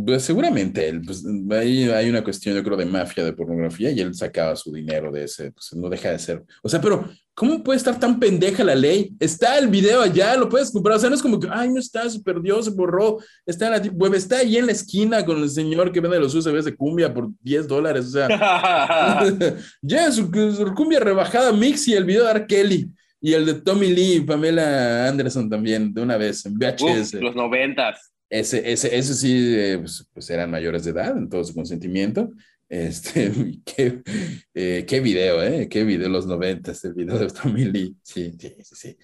[0.05, 3.99] Pues seguramente él, pues ahí hay una cuestión, yo creo, de mafia de pornografía y
[3.99, 6.43] él sacaba su dinero de ese, pues no deja de ser.
[6.61, 9.11] O sea, pero ¿cómo puede estar tan pendeja la ley?
[9.19, 10.97] Está el video allá, lo puedes comprar.
[10.97, 13.17] O sea, no es como que, ay, no está, se perdió, se borró.
[13.47, 16.35] Está en la web, está ahí en la esquina con el señor que vende los
[16.35, 18.05] USBs de cumbia por 10 dólares.
[18.05, 18.27] O sea,
[19.81, 22.45] ya su, su, cumbia rebajada mix y el video de R.
[22.45, 22.91] Kelly.
[23.21, 27.15] Y el de Tommy Lee y Pamela Anderson también, de una vez, en VHS.
[27.15, 28.13] Uf, los noventas.
[28.29, 32.31] Ese, ese, ese sí, eh, pues, pues, eran mayores de edad en todo su consentimiento.
[32.67, 33.31] Este,
[33.65, 34.01] qué,
[34.53, 35.67] eh, qué video, ¿eh?
[35.67, 37.95] Qué video, los noventas, el video de Tommy Lee.
[38.03, 38.97] Sí, sí, sí, sí.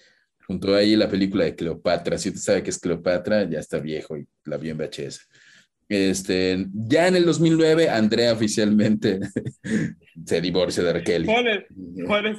[0.46, 2.16] Junto ahí la película de Cleopatra.
[2.18, 5.28] Si usted sabe que es Cleopatra, ya está viejo y la vio en VHS.
[5.88, 9.20] Este, ya en el 2009, Andrea oficialmente
[10.24, 11.24] se divorcia de Raquel.
[11.24, 11.64] Pones,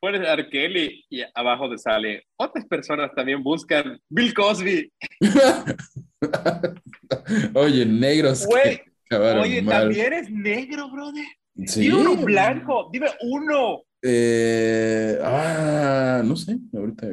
[0.00, 4.92] pones a Arkeli y abajo te sale, otras personas también buscan Bill Cosby.
[7.54, 8.46] oye, negros.
[8.46, 8.80] Güey,
[9.10, 9.80] oye, mal.
[9.80, 11.24] también eres negro, brother.
[11.66, 11.80] Sí.
[11.80, 13.82] Dime uno blanco, dime uno.
[14.02, 17.06] Eh, ah, no sé, ahorita.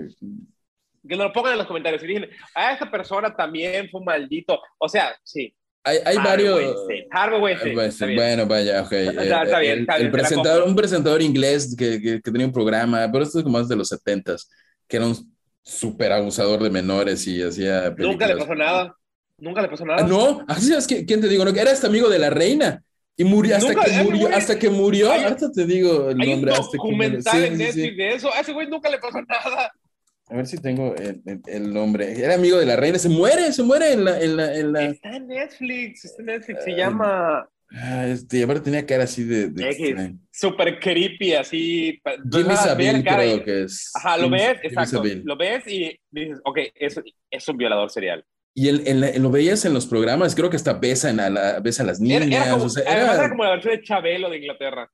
[1.08, 4.60] Que lo pongan en los comentarios y dicen, a esta persona también fue un maldito.
[4.78, 5.54] O sea, sí,
[5.86, 6.76] hay, hay varios.
[8.00, 8.92] Bueno, vaya, ok.
[8.92, 12.54] Está, está bien, está el, el presentador, un presentador inglés que, que, que, tenía un
[12.54, 14.36] programa, pero esto es como más de los 70
[14.88, 17.96] que era un súper abusador de menores y hacía.
[17.96, 18.12] Películas.
[18.12, 18.96] Nunca le pasó nada.
[19.38, 20.04] Nunca le pasó nada.
[20.04, 21.44] Ah, no, así es que, ¿quién te digo?
[21.44, 22.84] No, era este amigo de la reina.
[23.18, 25.24] Y murió hasta nunca, que murió, güey, hasta que murió, hay,
[25.54, 26.52] te digo el nombre.
[26.52, 28.34] Hay un documental en Netflix sí, sí, de eso.
[28.34, 29.72] A ese güey nunca le pasó nada.
[30.28, 32.20] A ver si tengo el, el, el, nombre.
[32.20, 32.98] Era amigo de la reina.
[32.98, 34.20] Se muere, se muere en la.
[34.20, 34.84] En la, en la...
[34.86, 36.06] Está en Netflix.
[36.06, 36.64] Está en Netflix.
[36.64, 37.50] Se uh, llama.
[37.72, 39.50] Ah, este, aparte tenía cara así de.
[39.50, 42.02] de Super creepy, así.
[42.32, 43.92] Jimmy Savile, creo que es.
[43.96, 45.04] Ajá, lo ves, exacto.
[45.24, 47.00] Lo ves y dices, ok, es,
[47.30, 48.26] es un violador serial.
[48.58, 51.84] Y el, el, lo veías en los programas, creo que hasta besan a, la, besa
[51.84, 52.28] a las niñas.
[52.28, 53.16] Era, era como, o sea, era...
[53.16, 54.90] era como la versión de Chabelo de Inglaterra.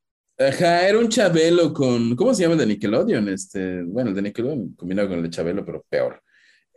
[0.47, 3.29] Ajá, era un Chabelo con, ¿cómo se llama el de Nickelodeon?
[3.29, 6.21] Este, bueno, el de Nickelodeon combinado con el de Chabelo, pero peor.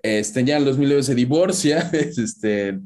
[0.02, 2.78] Este, ya en 2009 se divorcia, este,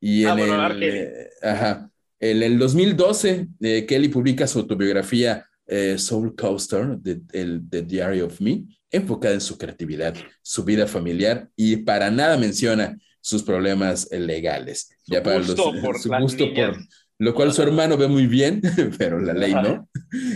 [0.00, 5.46] y en ah, bueno, el, eh, ajá, en el 2012 eh, Kelly publica su autobiografía
[5.66, 10.86] eh, Soul Coaster, de, el, The Diary of Me, enfocada en su creatividad, su vida
[10.86, 14.96] familiar y para nada menciona sus problemas legales.
[15.02, 16.76] Su ya para gusto los, por su gusto niñas.
[16.76, 16.86] por
[17.24, 18.60] lo cual su hermano ve muy bien,
[18.98, 19.88] pero la ley no.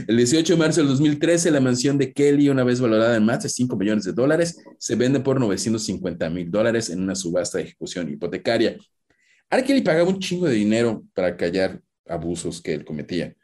[0.08, 3.42] El 18 de marzo del 2013, la mansión de Kelly, una vez valorada en más
[3.42, 7.64] de 5 millones de dólares, se vende por 950 mil dólares en una subasta de
[7.64, 8.78] ejecución hipotecaria.
[9.50, 13.34] Ahora Kelly pagaba un chingo de dinero para callar abusos que él cometía.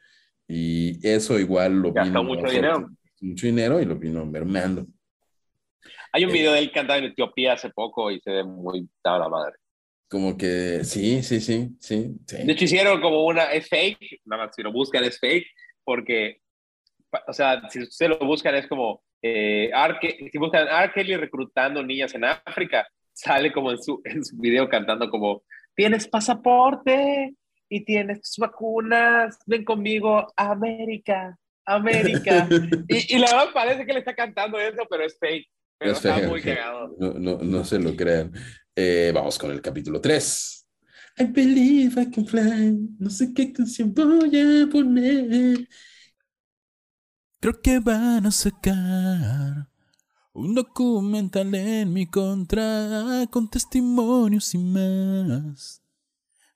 [0.48, 2.24] Y eso igual lo Gastó vino...
[2.24, 2.90] mucho dinero.
[3.20, 4.86] Mucho dinero y lo vino mermando.
[6.12, 9.18] Hay un video de él cantando en Etiopía hace poco y se ve muy dado
[9.18, 9.56] la madre.
[10.08, 12.44] Como que sí, sí, sí, sí, sí.
[12.44, 15.46] De hecho, hicieron como una, es fake, nada más si lo buscan es fake,
[15.82, 16.40] porque,
[17.26, 19.70] o sea, si ustedes lo buscan es como eh,
[20.30, 20.92] si buscan R.
[20.92, 25.42] Kelly reclutando niñas en África, sale como en su, en su video cantando como,
[25.74, 27.34] tienes pasaporte
[27.68, 32.46] y tienes tus vacunas, ven conmigo a América, América.
[32.88, 35.48] y, y, la verdad parece que le está cantando eso, pero es fake.
[35.78, 36.94] Pero está muy cagado.
[36.98, 38.32] No, no, no, se lo crean.
[38.76, 40.66] Eh, vamos con el capítulo 3.
[41.18, 42.76] I believe I can fly.
[42.98, 45.68] No sé qué canción voy a poner.
[47.38, 49.68] Creo que van a sacar
[50.32, 55.80] un documental en mi contra con testimonios y más.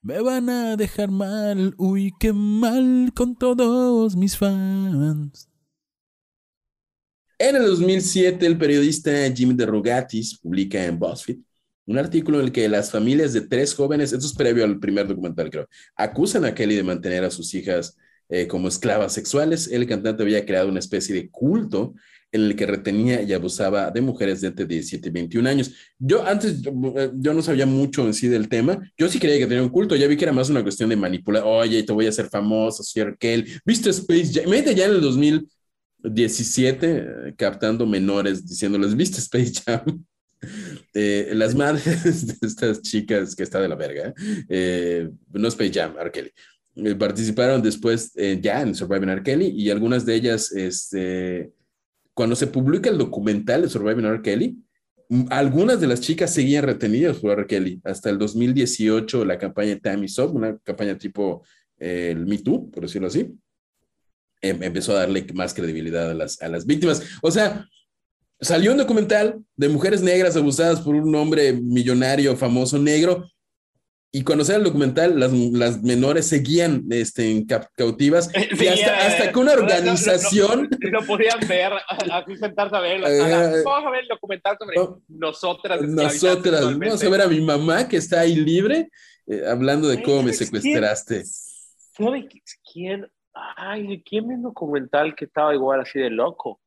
[0.02, 5.48] Me van a dejar mal, uy, qué mal con todos mis fans.
[7.38, 11.47] En el 2007, el periodista Jimmy DeRogatis publica en BuzzFeed
[11.88, 15.08] un artículo en el que las familias de tres jóvenes, esto es previo al primer
[15.08, 17.96] documental, creo, acusan a Kelly de mantener a sus hijas
[18.28, 19.68] eh, como esclavas sexuales.
[19.72, 21.94] El cantante había creado una especie de culto
[22.30, 25.72] en el que retenía y abusaba de mujeres de entre 17 y 21 años.
[25.98, 26.60] Yo antes,
[26.96, 28.78] eh, yo no sabía mucho en sí del tema.
[28.98, 29.96] Yo sí creía que tenía un culto.
[29.96, 31.42] Ya vi que era más una cuestión de manipular.
[31.46, 33.50] Oye, te voy a hacer famoso, Sir Kelly.
[33.64, 34.50] ¿Viste Space Jam?
[34.50, 36.86] Mete ya en el 2017
[37.30, 40.04] eh, captando menores diciéndoles, ¿viste Space Jam?
[40.94, 44.14] Eh, las madres de estas chicas que está de la verga,
[44.48, 46.10] eh, no Space Jam, R.
[46.10, 46.30] Kelly,
[46.76, 49.22] eh, participaron después ya en Surviving R.
[49.22, 51.52] Kelly y algunas de ellas, este,
[52.14, 54.22] cuando se publica el documental de Surviving R.
[54.22, 54.58] Kelly,
[55.30, 57.46] algunas de las chicas seguían retenidas por R.
[57.46, 57.80] Kelly.
[57.84, 61.42] Hasta el 2018, la campaña Is Up, una campaña tipo
[61.78, 63.32] el Me Too, por decirlo así,
[64.40, 67.02] em, empezó a darle más credibilidad a las, a las víctimas.
[67.22, 67.66] O sea,
[68.40, 73.26] salió un documental de mujeres negras abusadas por un hombre millonario, famoso negro,
[74.10, 77.44] y cuando sale el documental, las, las menores seguían este,
[77.76, 80.70] cautivas y hasta, hasta, que una organización...
[80.90, 81.72] No, podían ver,
[82.10, 83.02] así sentarse a ver.
[83.06, 84.76] Eh, vamos a ver el documental sobre
[85.08, 85.82] nosotras.
[85.82, 88.88] Nosotras, vamos a ver a mi mamá que está ahí libre,
[89.26, 91.24] eh, hablando de cómo me secuestraste.
[91.24, 92.28] ¿Sabe
[92.72, 93.06] quién?
[93.56, 96.60] Ay, ¿quién es el documental que estaba igual así de loco?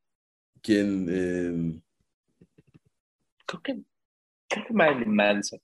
[0.62, 1.08] ¿Quién?
[1.10, 1.82] Eh...
[3.46, 3.80] Creo que,
[4.48, 5.60] creo que Marilyn Manson.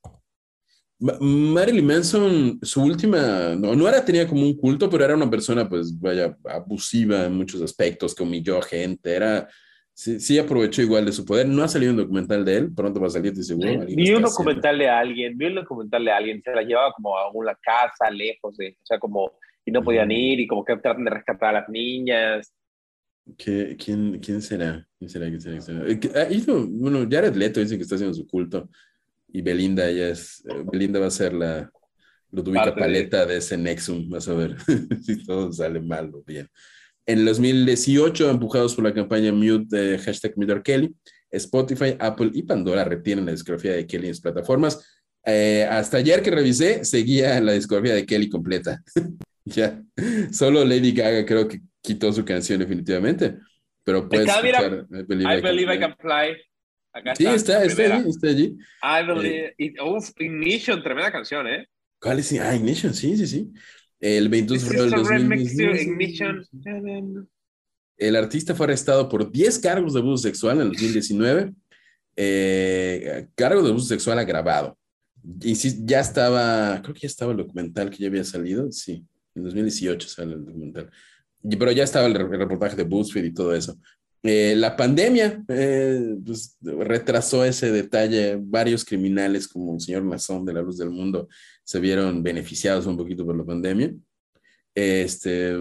[1.00, 5.70] Marilyn Manson, su última, no, no era, tenía como un culto, pero era una persona,
[5.70, 9.48] pues, vaya, abusiva en muchos aspectos, que humilló a gente, era,
[9.94, 11.48] sí, sí, aprovechó igual de su poder.
[11.48, 13.86] No ha salido un documental de él, pronto va a salir, seguro.
[13.86, 17.32] Vi un documental de alguien, vi un documental de alguien, se la llevaba como a
[17.32, 19.34] una casa, lejos de, o sea, como,
[19.64, 22.52] y no podían ir, y como que tratan de rescatar a las niñas.
[23.36, 24.88] ¿Qué, quién, quién, será?
[24.98, 25.28] ¿Quién será?
[25.28, 25.60] ¿Quién será?
[25.60, 26.22] ¿Quién será?
[26.22, 28.70] Ah, hizo, bueno, Jared Leto dice que está haciendo su culto
[29.32, 31.70] y Belinda, ella es, eh, Belinda va a ser la
[32.32, 33.38] Ludwika Paleta de...
[33.38, 34.56] ese Nexum, vas a ver
[35.04, 36.48] si todo sale mal o bien.
[37.06, 40.94] En el 2018, empujados por la campaña Mute de hashtag Mute Kelly,
[41.32, 44.86] Spotify, Apple y Pandora retienen la discografía de Kelly en sus plataformas.
[45.26, 48.82] Eh, hasta ayer que revisé, seguía la discografía de Kelly completa.
[49.46, 49.82] ya,
[50.32, 53.38] solo Lady Gaga creo que quitó su canción definitivamente,
[53.84, 56.38] pero puedes escuchar I Believe I Can, Fly.
[56.94, 58.58] Acá sí, está, está, allí, está allí.
[58.82, 61.68] I believe, eh, uf, Ignition, tremenda canción, ¿eh?
[62.00, 62.32] ¿Cuál es?
[62.40, 63.52] Ah, Ignition, sí, sí, sí.
[64.00, 67.26] El 22 de febrero del 2019.
[67.98, 71.54] El artista fue arrestado por 10 cargos de abuso sexual en el 2019.
[72.16, 74.78] Eh, cargo de abuso sexual agravado.
[75.42, 78.72] Y sí, ya estaba, creo que ya estaba el documental que ya había salido.
[78.72, 79.06] Sí,
[79.36, 80.92] en 2018 sale el documental
[81.56, 83.78] pero ya estaba el, reportaje de BuzzFeed y todo eso.
[84.24, 88.38] Eh, la pandemia eh, pues, retrasó ese detalle.
[88.40, 91.28] Varios criminales, como el señor Nazón de la Luz del Mundo,
[91.64, 93.94] se vieron beneficiados un poquito por la pandemia.
[94.76, 95.56] Este,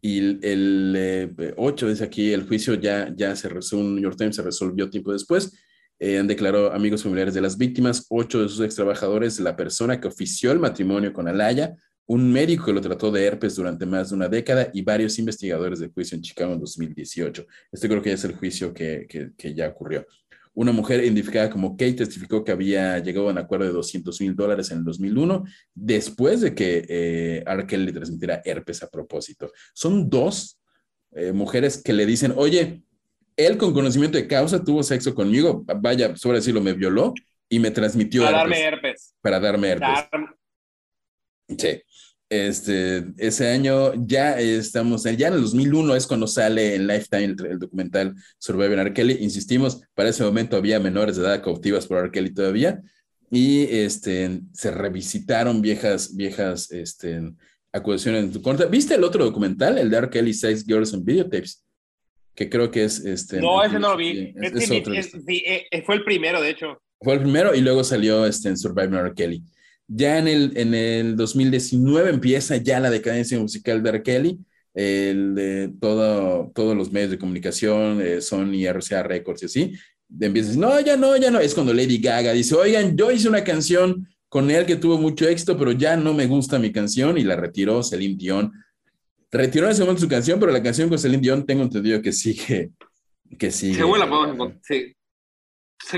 [0.00, 4.36] y el, 8, eh, dice aquí, el juicio ya, ya se resolvió, New York Times
[4.36, 5.52] se resolvió tiempo después.
[6.00, 10.08] han declarado amigos familiares de las víctimas, ocho de sus ex trabajadores, la persona que
[10.08, 11.76] ofició el matrimonio con Alaya,
[12.06, 15.78] un médico que lo trató de herpes durante más de una década y varios investigadores
[15.78, 17.46] del juicio en Chicago en 2018.
[17.70, 20.06] Este creo que es el juicio que, que, ya ocurrió.
[20.54, 24.36] Una mujer identificada como Kate testificó que había llegado a un acuerdo de 200 mil
[24.36, 25.44] dólares en el 2001
[25.74, 29.50] después de que eh, Arkel le transmitiera herpes a propósito.
[29.72, 30.60] Son dos
[31.12, 32.82] eh, mujeres que le dicen, oye,
[33.36, 37.14] él con conocimiento de causa tuvo sexo conmigo, vaya, sobre decirlo, me violó
[37.48, 39.14] y me transmitió para darme herpes.
[39.22, 39.88] Para darme herpes.
[41.58, 41.82] Sí.
[42.28, 47.58] Este, ese año ya estamos, ya en el 2001 es cuando sale en Lifetime el,
[47.58, 48.94] documental Surviving R.
[48.94, 49.18] Kelly.
[49.20, 52.10] Insistimos, para ese momento había menores de edad cautivas por R.
[52.10, 52.80] Kelly todavía
[53.30, 57.20] y este, se revisitaron viejas, viejas este,
[57.70, 58.64] acusaciones en tu contra.
[58.66, 60.08] ¿Viste el otro documental, el de R.
[60.08, 61.62] Kelly Sex Girls and Videotapes?
[62.34, 63.40] que creo que es este.
[63.40, 64.34] No, ese no lo vi.
[65.84, 66.80] fue el primero, de hecho.
[67.00, 69.14] Fue el primero y luego salió este, en Survivor R.
[69.14, 69.42] Kelly.
[69.94, 74.02] Ya en el, en el 2019 empieza ya la decadencia musical de R.
[74.02, 74.38] Kelly.
[74.74, 79.72] El de todo, todos los medios de comunicación, eh, Sony, RCA Records y así,
[80.18, 81.40] empieza a decir, no, ya no, ya no.
[81.40, 85.28] Es cuando Lady Gaga dice, oigan, yo hice una canción con él que tuvo mucho
[85.28, 88.50] éxito, pero ya no me gusta mi canción y la retiró Celine Dion.
[89.30, 92.12] Retiró en ese momento su canción, pero la canción con Celine Dion tengo entendido que
[92.12, 92.70] sigue.
[93.38, 93.74] Que sigue.
[93.74, 94.94] Según la podemos sí.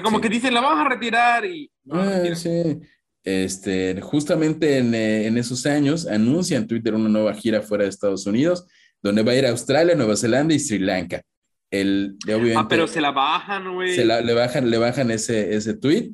[0.03, 1.70] como que dicen, la vamos a retirar y.
[1.90, 2.80] Ah, sí.
[3.25, 7.91] Este, justamente en, eh, en, esos años anuncia en Twitter una nueva gira fuera de
[7.91, 8.66] Estados Unidos,
[9.03, 11.22] donde va a ir a Australia, Nueva Zelanda y Sri Lanka.
[11.70, 12.16] El,
[12.55, 13.95] ah, pero se la bajan, güey.
[13.95, 16.12] Se la, le bajan, le bajan ese, ese tweet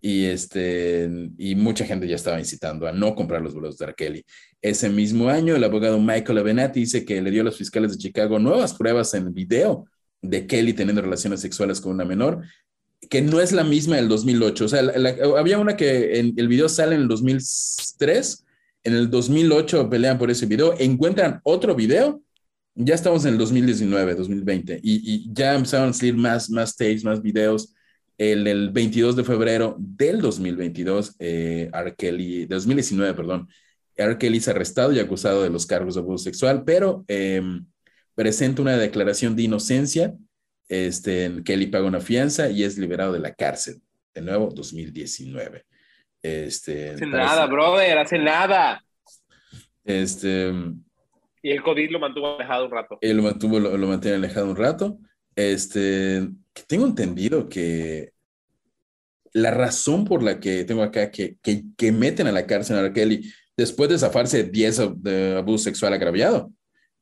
[0.00, 1.08] y, este,
[1.38, 3.94] y mucha gente ya estaba incitando a no comprar los boletos de R.
[3.94, 4.24] Kelly.
[4.60, 7.98] Ese mismo año, el abogado Michael Avenatti dice que le dio a los fiscales de
[7.98, 9.86] Chicago nuevas pruebas en video
[10.20, 12.44] de Kelly teniendo relaciones sexuales con una menor,
[13.10, 14.64] que no es la misma del 2008.
[14.64, 14.80] O sea,
[15.36, 18.44] había una que en el video sale en el 2003,
[18.84, 22.22] en el 2008 pelean por ese video, encuentran otro video,
[22.74, 27.04] ya estamos en el 2019, 2020, y, y ya empezaron a salir más, más tapes,
[27.04, 27.74] más videos
[28.18, 31.94] el, el 22 de febrero del 2022, eh, R.
[31.96, 33.48] Kelly, 2019, perdón,
[33.96, 34.16] R.
[34.20, 37.66] Es arrestado y acusado de los cargos de abuso sexual, pero em,
[38.14, 40.14] presenta una declaración de inocencia.
[40.72, 43.82] Este, Kelly paga una fianza y es liberado de la cárcel.
[44.14, 45.66] De nuevo, 2019.
[46.22, 48.82] Este, hace nada, brother, hace nada.
[49.84, 50.50] Este.
[51.42, 52.98] Y el COVID lo mantuvo alejado un rato.
[53.02, 54.98] Él lo mantuvo, lo, lo mantiene alejado un rato.
[55.36, 58.12] Este, que tengo entendido que
[59.34, 62.92] la razón por la que tengo acá que, que, meten a la cárcel a.
[62.94, 66.50] Kelly después de zafarse 10 de abuso sexual agraviado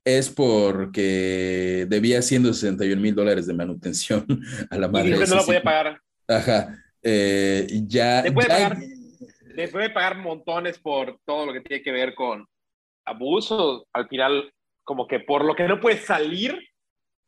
[0.05, 4.27] es porque debía 161 mil dólares de manutención
[4.71, 5.09] a la madre.
[5.09, 6.01] Y no lo podía pagar.
[6.29, 6.79] Ajá.
[7.03, 8.23] Eh, ya.
[8.23, 8.79] Le puede, pagar,
[9.95, 12.47] pagar montones por todo lo que tiene que ver con
[13.05, 13.87] abuso.
[13.93, 14.53] Al final,
[14.85, 16.59] como que por lo que no puede salir,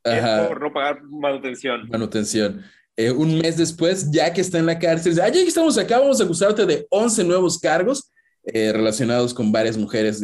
[0.02, 1.88] por no pagar manutención.
[1.88, 2.64] Manutención.
[2.96, 5.78] Eh, un mes después, ya que está en la cárcel, dice, ah, ya que estamos
[5.78, 8.12] acá, vamos a acusarte de 11 nuevos cargos
[8.44, 10.22] eh, relacionados con varias mujeres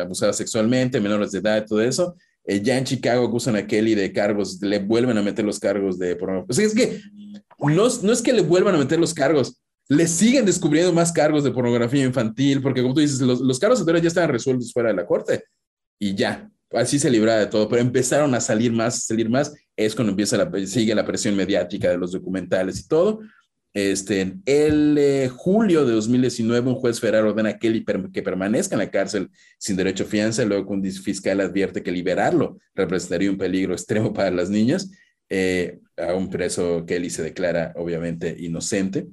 [0.00, 2.16] abusadas sexualmente, menores de edad, todo eso.
[2.46, 5.98] Eh, ya en Chicago acusan a Kelly de cargos, le vuelven a meter los cargos
[5.98, 6.50] de pornografía.
[6.50, 7.00] O sea, es que
[7.58, 11.42] no, no es que le vuelvan a meter los cargos, le siguen descubriendo más cargos
[11.42, 14.90] de pornografía infantil, porque como tú dices, los, los cargos anteriores ya estaban resueltos fuera
[14.90, 15.44] de la corte
[15.98, 19.94] y ya, así se libraba de todo, pero empezaron a salir más, salir más, es
[19.94, 23.20] cuando empieza sigue la presión mediática de los documentales y todo.
[23.76, 28.74] Este, en el eh, julio de 2019, un juez federal ordena a Kelly que permanezca
[28.74, 33.36] en la cárcel sin derecho a fianza, luego un fiscal advierte que liberarlo representaría un
[33.36, 34.90] peligro extremo para las niñas.
[35.28, 39.08] Eh, a un preso Kelly se declara obviamente inocente.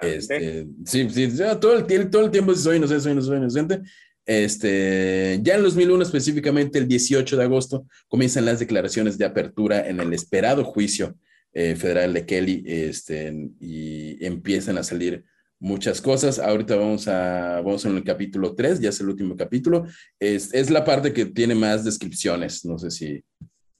[0.00, 1.28] Este, sí, sí,
[1.60, 3.80] todo el, todo el tiempo soy inocente, soy inocente, soy inocente.
[4.24, 10.00] Este, ya en 2001, específicamente el 18 de agosto, comienzan las declaraciones de apertura en
[10.00, 11.14] el esperado juicio
[11.60, 15.24] eh, federal de Kelly este, y empiezan a salir
[15.58, 16.38] muchas cosas.
[16.38, 19.84] Ahorita vamos a, vamos en el capítulo 3, ya es el último capítulo.
[20.20, 22.64] Es, es la parte que tiene más descripciones.
[22.64, 23.24] No sé si,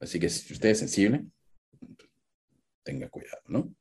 [0.01, 1.25] así que si usted es sensible,
[2.83, 3.73] tenga cuidado, ¿no?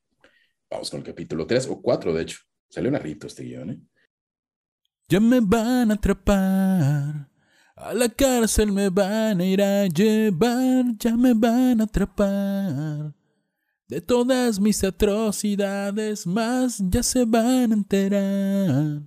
[0.70, 2.38] Vamos con el capítulo 3 o 4, de hecho.
[2.70, 3.80] Salió un rito este guion, ¿eh?
[5.10, 7.32] Ya me van a atrapar.
[7.76, 10.86] A la cárcel me van a ir a llevar.
[11.00, 13.17] Ya me van a atrapar.
[13.88, 19.02] De todas mis atrocidades más ya se van a enterar.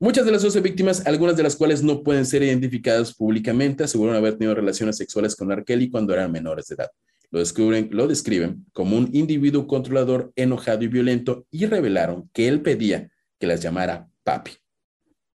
[0.00, 4.16] Muchas de las 12 víctimas, algunas de las cuales no pueden ser identificadas públicamente, aseguran
[4.16, 5.64] haber tenido relaciones sexuales con R.
[5.88, 6.90] cuando eran menores de edad.
[7.30, 12.60] Lo, descubren, lo describen como un individuo controlador, enojado y violento y revelaron que él
[12.60, 14.50] pedía que las llamara papi.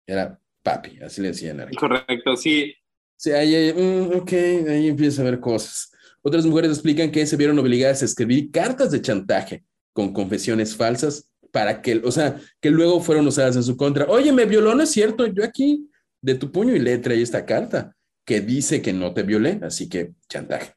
[0.04, 1.64] Era papi, así le decían.
[1.78, 2.74] Correcto, sí.
[3.16, 3.70] Sí, ahí,
[4.12, 4.32] ok,
[4.68, 5.92] ahí empieza a ver cosas.
[6.22, 11.30] Otras mujeres explican que se vieron obligadas a escribir cartas de chantaje con confesiones falsas
[11.52, 14.06] para que, o sea, que luego fueron usadas en su contra.
[14.06, 15.88] Oye, me violó, no es cierto, yo aquí
[16.20, 19.88] de tu puño y letra hay esta carta que dice que no te violé, así
[19.88, 20.74] que chantaje.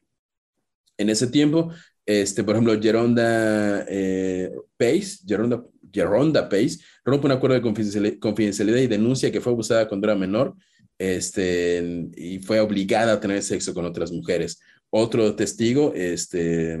[0.96, 1.70] En ese tiempo,
[2.06, 5.62] este, por ejemplo, Geronda eh, Pace, Geronda,
[5.92, 10.54] Geronda Pace, rompe un acuerdo de confidencialidad y denuncia que fue abusada cuando era menor
[10.98, 14.60] este, y fue obligada a tener sexo con otras mujeres.
[14.94, 16.78] Otro testigo, este,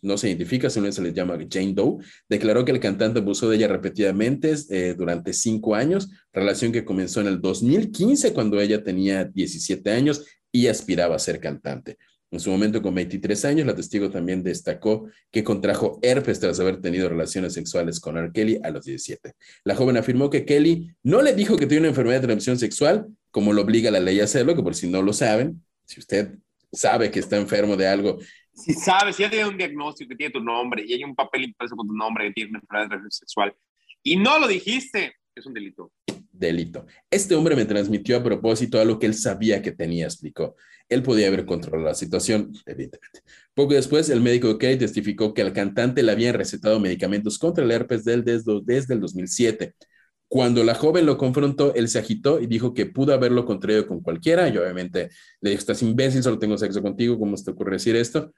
[0.00, 1.98] no se identifica, sino se le llama Jane Doe,
[2.28, 7.20] declaró que el cantante abusó de ella repetidamente eh, durante cinco años, relación que comenzó
[7.20, 11.98] en el 2015 cuando ella tenía 17 años y aspiraba a ser cantante.
[12.32, 16.80] En su momento, con 23 años, la testigo también destacó que contrajo herpes tras haber
[16.80, 18.30] tenido relaciones sexuales con R.
[18.32, 19.32] Kelly a los 17.
[19.64, 23.08] La joven afirmó que Kelly no le dijo que tiene una enfermedad de transmisión sexual,
[23.32, 26.36] como lo obliga la ley a hacerlo, que por si no lo saben, si usted
[26.72, 28.18] sabe que está enfermo de algo.
[28.52, 31.44] Si sabes, si ya tiene un diagnóstico que tiene tu nombre y hay un papel
[31.44, 33.54] impreso con tu nombre que tiene una enfermedad de sexual
[34.02, 35.92] y no lo dijiste, es un delito.
[36.32, 36.86] Delito.
[37.10, 40.56] Este hombre me transmitió a propósito algo que él sabía que tenía, explicó.
[40.88, 43.20] Él podía haber controlado la situación, evidentemente.
[43.54, 47.70] Poco después, el médico Kelly testificó que al cantante le habían recetado medicamentos contra el
[47.70, 49.74] herpes del desde, desde el 2007.
[50.32, 54.00] Cuando la joven lo confrontó, él se agitó y dijo que pudo haberlo contraído con
[54.00, 54.48] cualquiera.
[54.48, 55.10] Y obviamente
[55.40, 58.32] le dijo, estás imbécil, solo tengo sexo contigo, ¿cómo se te ocurre decir esto?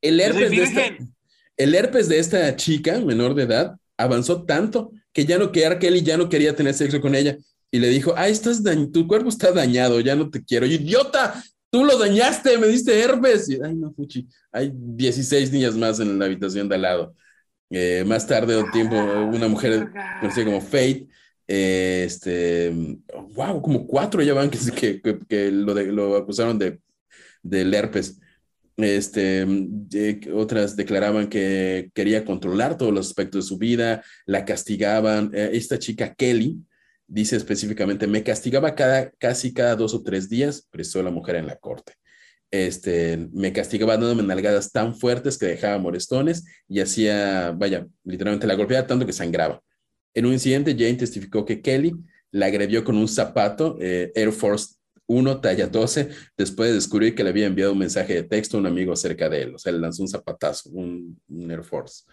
[0.00, 0.82] El herpes, de esta,
[1.56, 6.02] el herpes de esta chica menor de edad avanzó tanto que ya no quería Kelly
[6.02, 7.36] ya no quería tener sexo con ella
[7.72, 10.64] y le dijo, ay, estás tu cuerpo está dañado, ya no te quiero.
[10.66, 13.48] idiota, tú lo dañaste, me diste herpes.
[13.48, 17.16] Y, ay, no, Fuchi, hay 16 niñas más en la habitación de al lado.
[17.72, 21.08] Eh, más tarde, un tiempo, una mujer conocida como Fate,
[21.48, 22.70] eh, este,
[23.34, 26.80] wow, como cuatro ya van que, que, que lo, de, lo acusaron de,
[27.42, 28.18] del herpes.
[28.76, 29.46] Este,
[30.32, 35.30] otras declaraban que quería controlar todos los aspectos de su vida, la castigaban.
[35.34, 36.58] Eh, esta chica Kelly
[37.06, 41.46] dice específicamente, me castigaba cada, casi cada dos o tres días, preso la mujer en
[41.46, 41.94] la corte.
[42.52, 48.54] Este, me castigaba dándome nalgadas tan fuertes que dejaba morestones y hacía, vaya, literalmente la
[48.54, 49.62] golpeaba tanto que sangraba.
[50.12, 51.94] En un incidente, Jane testificó que Kelly
[52.30, 54.74] la agredió con un zapato eh, Air Force
[55.06, 58.60] 1, talla 12, después de descubrir que le había enviado un mensaje de texto a
[58.60, 59.54] un amigo acerca de él.
[59.54, 61.18] O sea, le lanzó un zapatazo, un,
[61.50, 62.04] Air Force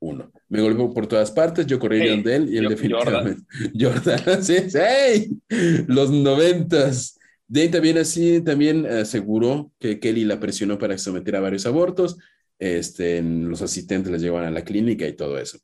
[0.00, 0.32] 1.
[0.48, 3.42] Me golpeó por todas partes, yo corrí de él y él definitivamente.
[3.78, 5.40] Jordan, sí, sí,
[5.86, 7.17] los noventas.
[7.48, 12.18] Dane también así, también aseguró que Kelly la presionó para que sometiera a varios abortos.
[12.58, 15.58] Este, los asistentes les llevaban a la clínica y todo eso.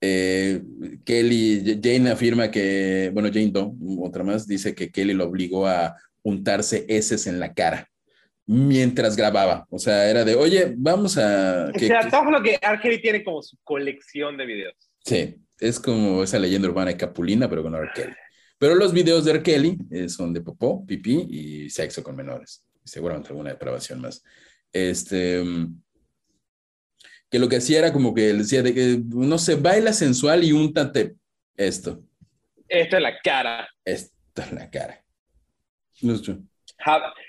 [0.00, 0.60] Eh,
[1.04, 5.96] Kelly, Jane afirma que, bueno, Jane Doe, otra más, dice que Kelly lo obligó a
[6.22, 7.88] untarse heces en la cara
[8.46, 9.66] mientras grababa.
[9.70, 11.70] O sea, era de, oye, vamos a...
[11.74, 12.98] O sea, todo lo que R.
[12.98, 14.74] tiene como su colección de videos.
[15.04, 17.88] Sí, es como esa leyenda urbana de Capulina, pero con R.
[18.58, 19.42] Pero los videos de R.
[19.42, 22.64] Kelly eh, son de popó, pipí y sexo con menores.
[22.84, 24.22] Seguramente alguna depravación más.
[24.72, 25.42] Este
[27.30, 30.52] que lo que hacía era como que decía de que, no sé, baila sensual y
[30.52, 31.14] úntate
[31.56, 32.02] esto.
[32.68, 33.68] Esto es la cara.
[33.84, 35.04] Esto es la cara.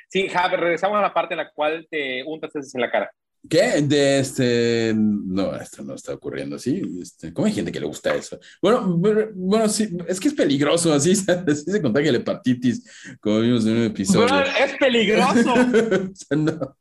[0.08, 3.12] Sí, regresamos a la parte en la cual te untas en la cara.
[3.48, 3.82] ¿Qué?
[3.82, 4.94] De este.
[4.96, 6.82] No, esto no está ocurriendo así.
[7.02, 8.38] Este, ¿Cómo hay gente que le gusta eso?
[8.62, 8.98] Bueno,
[9.34, 12.84] bueno, sí, es que es peligroso, así, así se contagia la hepatitis,
[13.22, 14.28] como vimos en un episodio.
[14.28, 15.56] Bueno, es peligroso.
[16.36, 16.78] no.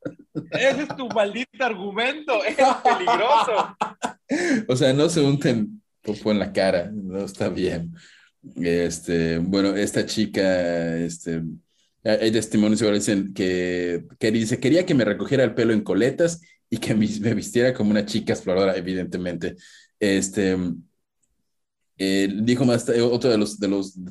[0.50, 3.76] Ese es tu maldito argumento, es peligroso.
[4.68, 7.94] o sea, no se unten popo en la cara, no está bien.
[8.56, 11.42] Este, bueno, esta chica, este,
[12.08, 16.40] hay testimonios que dicen que, dice, quería que me recogiera el pelo en coletas
[16.70, 19.56] y que me vistiera como una chica exploradora, evidentemente.
[19.98, 20.56] Este,
[21.98, 23.58] eh, dijo más, eh, otro de los,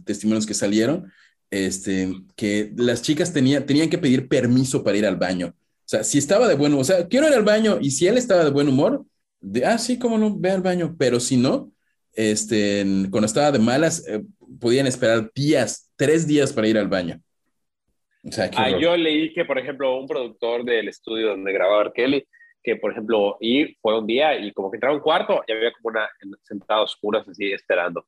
[0.06, 1.12] testimonios que salieron,
[1.50, 5.56] este, que las chicas tenían, tenían que pedir permiso para ir al baño.
[5.58, 8.08] O sea, si estaba de buen humor, o sea, quiero ir al baño y si
[8.08, 9.06] él estaba de buen humor,
[9.40, 11.72] de, ah, sí, cómo no, ve al baño, pero si no,
[12.12, 14.22] este, cuando estaba de malas, eh,
[14.60, 17.22] podían esperar días, tres días para ir al baño.
[18.56, 22.26] Ah, yo leí que, por ejemplo, un productor del estudio donde grababa Kelly,
[22.64, 25.72] que, por ejemplo, y fue un día y como que entraba un cuarto y había
[25.72, 26.10] como una
[26.44, 28.06] sentada oscura así esperando.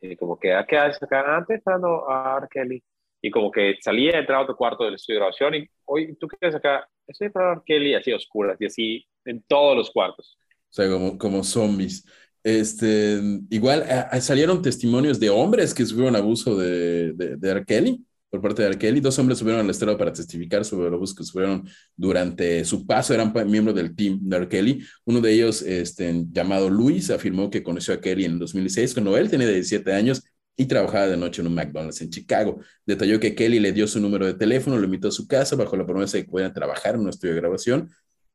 [0.00, 1.36] Y como que, ¿a ah, qué haces acá?
[1.36, 2.48] Antes esperando a R.
[2.50, 2.82] Kelly.
[3.24, 6.26] Y como que salía, entraba a otro cuarto del estudio de grabación y, oye, ¿tú
[6.26, 6.88] qué haces acá?
[7.06, 7.62] Estoy para R.
[7.64, 10.36] Kelly, así oscuras y así en todos los cuartos.
[10.48, 12.04] O sea, como, como zombies.
[12.42, 13.84] Este, igual
[14.20, 17.64] salieron testimonios de hombres que sufrieron abuso de, de, de R.
[17.64, 18.78] Kelly por parte de R.
[18.78, 19.00] Kelly.
[19.00, 23.30] Dos hombres subieron al estrado para testificar sobre los que sufrieron durante su paso, eran
[23.46, 24.48] miembros del team de R.
[24.48, 24.82] Kelly.
[25.04, 29.28] Uno de ellos, este, llamado Luis, afirmó que conoció a Kelly en 2006 cuando él
[29.28, 30.22] tenía 17 años
[30.56, 32.58] y trabajaba de noche en un McDonald's en Chicago.
[32.86, 35.76] Detalló que Kelly le dio su número de teléfono, lo invitó a su casa bajo
[35.76, 37.90] la promesa de que pudieran trabajar en un estudio de grabación.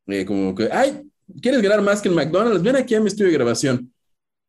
[0.05, 1.09] Eh, como que, ay,
[1.41, 2.61] ¿quieres grabar más que en McDonald's?
[2.61, 3.91] Ven aquí a mi estudio de grabación.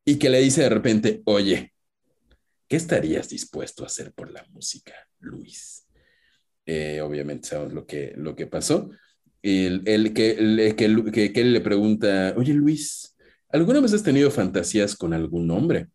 [0.05, 1.73] Y que le dice de repente, oye,
[2.69, 5.08] ¿qué estarías dispuesto a hacer por la música?
[5.21, 5.87] Luis.
[6.66, 8.91] Eh, obviamente sabemos lo que, lo que pasó.
[9.43, 10.75] El, el, que, el,
[11.12, 13.16] que, que, él le pregunta, oye Luis,
[13.49, 15.87] ¿alguna vez has tenido fantasías con algún hombre?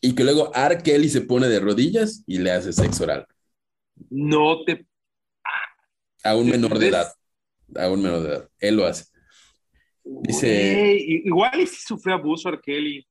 [0.00, 0.82] Y que luego R.
[0.82, 3.26] Kelly se pone de rodillas y le hace sexo oral.
[4.10, 4.84] No te.
[6.24, 7.12] A un menor de edad.
[7.76, 8.48] A un menor de edad.
[8.58, 9.04] Él lo hace.
[10.02, 10.96] Dice.
[11.24, 12.60] Igual y si sufrió abuso R.
[12.60, 13.06] Kelly.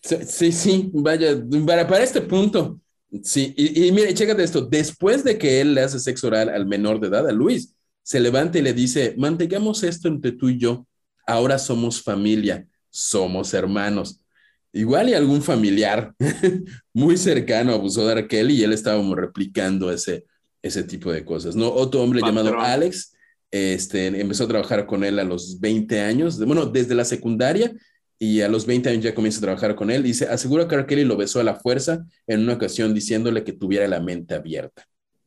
[0.00, 2.80] Sí, sí, vaya, para, para este punto.
[3.22, 4.62] Sí, y, y mire, chécate esto.
[4.62, 8.20] Después de que él le hace sexo oral al menor de edad, a Luis, se
[8.20, 10.86] levanta y le dice: mantengamos esto entre tú y yo.
[11.26, 14.20] Ahora somos familia, somos hermanos.
[14.72, 16.14] Igual y algún familiar
[16.92, 18.28] muy cercano abusó de R.
[18.28, 20.26] Kelly y él estaba replicando ese,
[20.62, 21.72] ese tipo de cosas, ¿no?
[21.72, 22.44] Otro hombre Patrón.
[22.44, 23.14] llamado Alex
[23.50, 27.72] este, empezó a trabajar con él a los 20 años, bueno, desde la secundaria
[28.18, 30.02] y a los 20 años ya comienza a trabajar con él.
[30.02, 30.86] Dice, asegura que.
[30.86, 34.84] Kelly lo besó a la fuerza en una ocasión diciéndole que tuviera la mente abierta.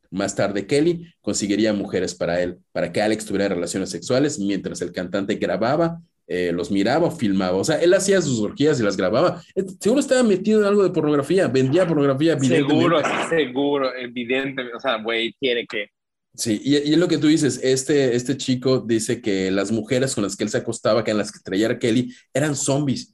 [0.09, 4.91] Más tarde, Kelly conseguiría mujeres para él, para que Alex tuviera relaciones sexuales mientras el
[4.91, 7.57] cantante grababa, eh, los miraba filmaba.
[7.57, 9.41] O sea, él hacía sus orgías y las grababa.
[9.55, 12.33] Eh, Seguro estaba metido en algo de pornografía, vendía pornografía.
[12.33, 12.73] evidentemente.
[12.73, 14.63] Seguro, seguro, evidente.
[14.75, 15.87] O sea, güey, tiene que.
[16.35, 20.15] Sí, y, y es lo que tú dices, este, este chico dice que las mujeres
[20.15, 21.77] con las que él se acostaba, que en las que traía.
[21.77, 23.13] Kelly, eran zombies.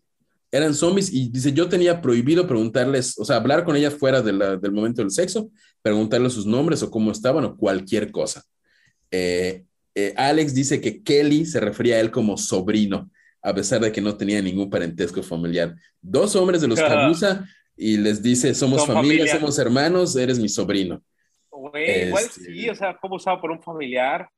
[0.51, 4.33] Eran zombies y dice, yo tenía prohibido preguntarles, o sea, hablar con ellas fuera de
[4.33, 5.49] la- del momento del sexo,
[5.81, 8.43] preguntarles sus nombres o cómo estaban o cualquier cosa.
[9.11, 9.63] Eh,
[9.95, 13.09] eh, Alex dice que Kelly se refería a él como sobrino,
[13.41, 15.75] a pesar de que no tenía ningún parentesco familiar.
[16.01, 19.23] Dos hombres de los que abusa y les dice, somos familia.
[19.39, 21.03] somos hermanos, eres mi sobrino.
[21.57, 24.29] Güey, igual Este- sí, o sea, como usado por un familiar.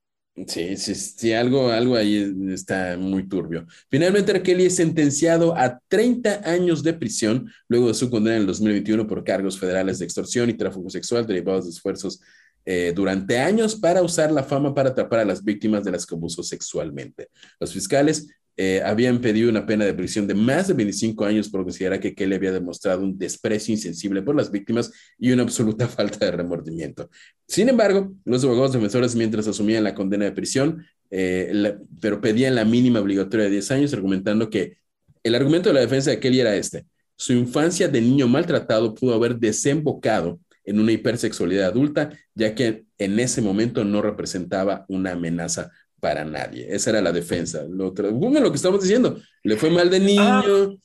[0.48, 3.66] Sí, sí, sí, algo, algo ahí está muy turbio.
[3.90, 4.42] Finalmente, R.
[4.42, 9.06] Kelly es sentenciado a 30 años de prisión luego de su condena en el 2021
[9.06, 12.22] por cargos federales de extorsión y tráfico sexual derivados de esfuerzos
[12.64, 16.16] eh, durante años para usar la fama para atrapar a las víctimas de las que
[16.16, 17.28] abusó sexualmente.
[17.60, 18.28] Los fiscales
[18.62, 22.14] eh, habían pedido una pena de prisión de más de 25 años por considerar que
[22.14, 27.10] Kelly había demostrado un desprecio insensible por las víctimas y una absoluta falta de remordimiento.
[27.48, 32.66] Sin embargo, los abogados defensores, mientras asumían la condena de prisión, eh, pero pedían la
[32.66, 34.76] mínima obligatoria de 10 años, argumentando que
[35.24, 36.86] el argumento de la defensa de Kelly era este.
[37.16, 43.22] Su infancia de niño maltratado pudo haber desembocado en una hipersexualidad adulta, ya que en
[43.22, 46.68] ese momento no representaba una amenaza para nadie.
[46.70, 47.64] Esa era la defensa.
[47.70, 50.78] Lo, bueno, lo que estamos diciendo, le fue mal de niño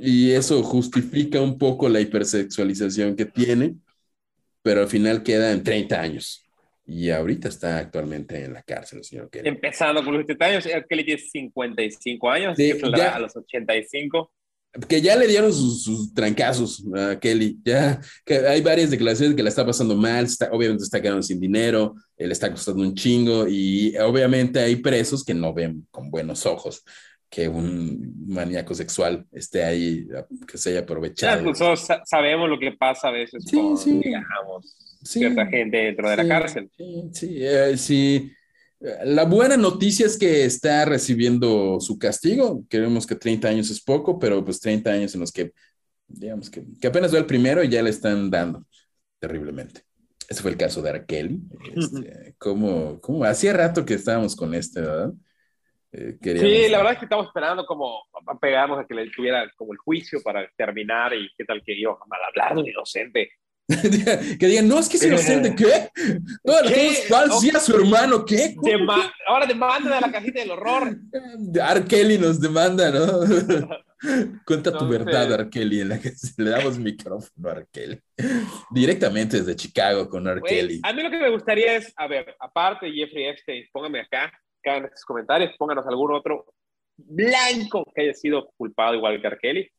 [0.00, 3.76] y eso justifica un poco la hipersexualización que tiene,
[4.62, 6.44] pero al final queda en 30 años.
[6.86, 9.48] Y ahorita está actualmente en la cárcel, el señor Kelly.
[9.48, 10.64] Empezando con los 70 años.
[10.88, 13.14] Kelly tiene 55 años, Sí, que ya.
[13.14, 14.32] a los 85.
[14.88, 17.58] que ya le dieron sus, sus trancazos a Kelly.
[17.64, 21.38] Ya que hay varias declaraciones que la está pasando mal, está, obviamente está quedando sin
[21.40, 21.94] dinero,
[22.26, 26.84] le está costando un chingo y obviamente hay presos que no ven con buenos ojos
[27.28, 30.06] que un maníaco sexual esté ahí,
[30.48, 31.44] que se haya Ya, aprovechado.
[31.44, 34.00] pues, nosotros sa- sabemos lo que pasa a veces Sí, con, sí.
[34.02, 35.20] digamos, Sí.
[35.20, 36.70] cierta gente dentro de la cárcel.
[36.76, 38.32] Sí, sí, eh, sí.
[39.04, 42.64] La buena noticia es que está recibiendo su castigo.
[42.68, 45.52] Creemos que 30 años es poco, pero pues 30 años en los que,
[46.08, 48.66] digamos que, que apenas va el primero y ya le están dando
[49.20, 49.82] terriblemente.
[50.30, 51.40] Ese fue el caso de Arkeli.
[51.74, 52.34] Este,
[53.00, 55.12] como hacía rato que estábamos con este, ¿verdad?
[55.92, 59.50] Eh, Sí, la verdad es que estamos esperando como a pegarnos a que le tuviera
[59.56, 61.74] como el juicio para terminar y qué tal que
[62.22, 63.28] a hablar de un inocente.
[64.38, 65.88] que digan, no, es que es inocente, ¿qué?
[66.44, 66.90] Las ¿Qué?
[67.08, 68.54] falsas a su hermano, ¿qué?
[68.62, 70.96] Dema- ahora demanda de la cajita del horror.
[71.54, 71.84] R.
[71.86, 73.20] Kelly nos demanda, ¿no?
[74.46, 75.48] Cuenta tu verdad.
[75.50, 77.66] Kelly, en la que le damos micrófono a R.
[77.70, 78.00] Kelly.
[78.70, 80.80] Directamente desde Chicago con Kelly.
[80.82, 84.32] a mí lo que me gustaría es, a ver, aparte Jeffrey Epstein, pónganme acá,
[84.62, 86.46] acá en estos comentarios, pónganos algún otro
[86.96, 89.38] blanco que haya sido culpado igual que R.
[89.40, 89.70] Kelly.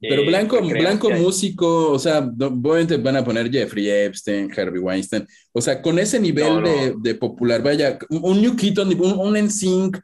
[0.00, 4.80] Pero Eh, blanco, crean blanco músico, o sea, obviamente van a poner Jeffrey Epstein, Harvey
[4.80, 6.68] Weinstein, o sea, con ese nivel No, no.
[6.68, 10.00] De, de popular, vaya, un, un New Keaton, un, un NSYNC,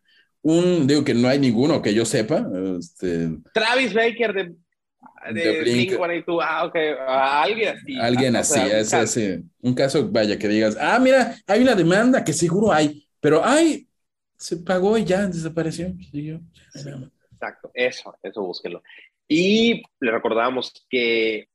[0.46, 2.46] un, digo que no hay ninguno que yo sepa,
[2.78, 4.44] este, Travis Baker de,
[5.32, 5.92] De de Blink.
[5.92, 6.76] Blink-182, ah, ok,
[7.08, 7.98] a alguien así.
[7.98, 9.02] alguien Ah, o así, sea, un ese, caso.
[9.02, 13.42] ese- un caso, vaya, que digas, ah, mira, hay una demanda que seguro hay, pero
[13.44, 13.88] ay,
[14.38, 15.92] se pagó y ya desapareció.
[16.12, 16.40] siguió.
[17.32, 18.82] Exacto, eso, eso búsquenlo.
[19.28, 21.48] Y le recordamos que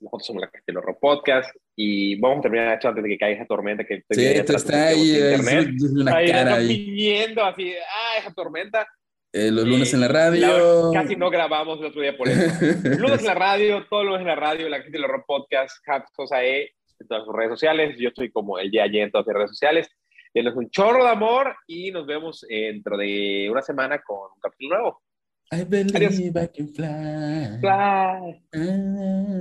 [0.00, 3.36] nosotros somos la Castelo Rock Podcast y vamos a terminar esto antes de que caiga
[3.36, 5.68] esa tormenta que estoy Sí, atrás está ahí, internet.
[5.76, 6.66] es una Ahí cara ahí.
[6.66, 8.84] viniendo así, ah, esa tormenta.
[9.32, 10.90] Eh, los lunes Y en la radio.
[10.92, 12.40] Casi no grabamos el otro día por eso.
[12.98, 15.76] lunes en la radio, todos los lunes en la radio, la Castelo Rock Podcast,
[16.16, 17.96] Sosae, en todas sus redes sociales.
[17.96, 19.88] Yo estoy como el día ayer en todas las redes sociales.
[20.34, 24.74] Denos un chorro de amor y nos vemos dentro de una semana con un capítulo
[24.74, 25.02] nuevo.
[25.52, 27.60] I believe I can fly.
[27.62, 28.42] Bye.
[28.52, 29.38] Ah,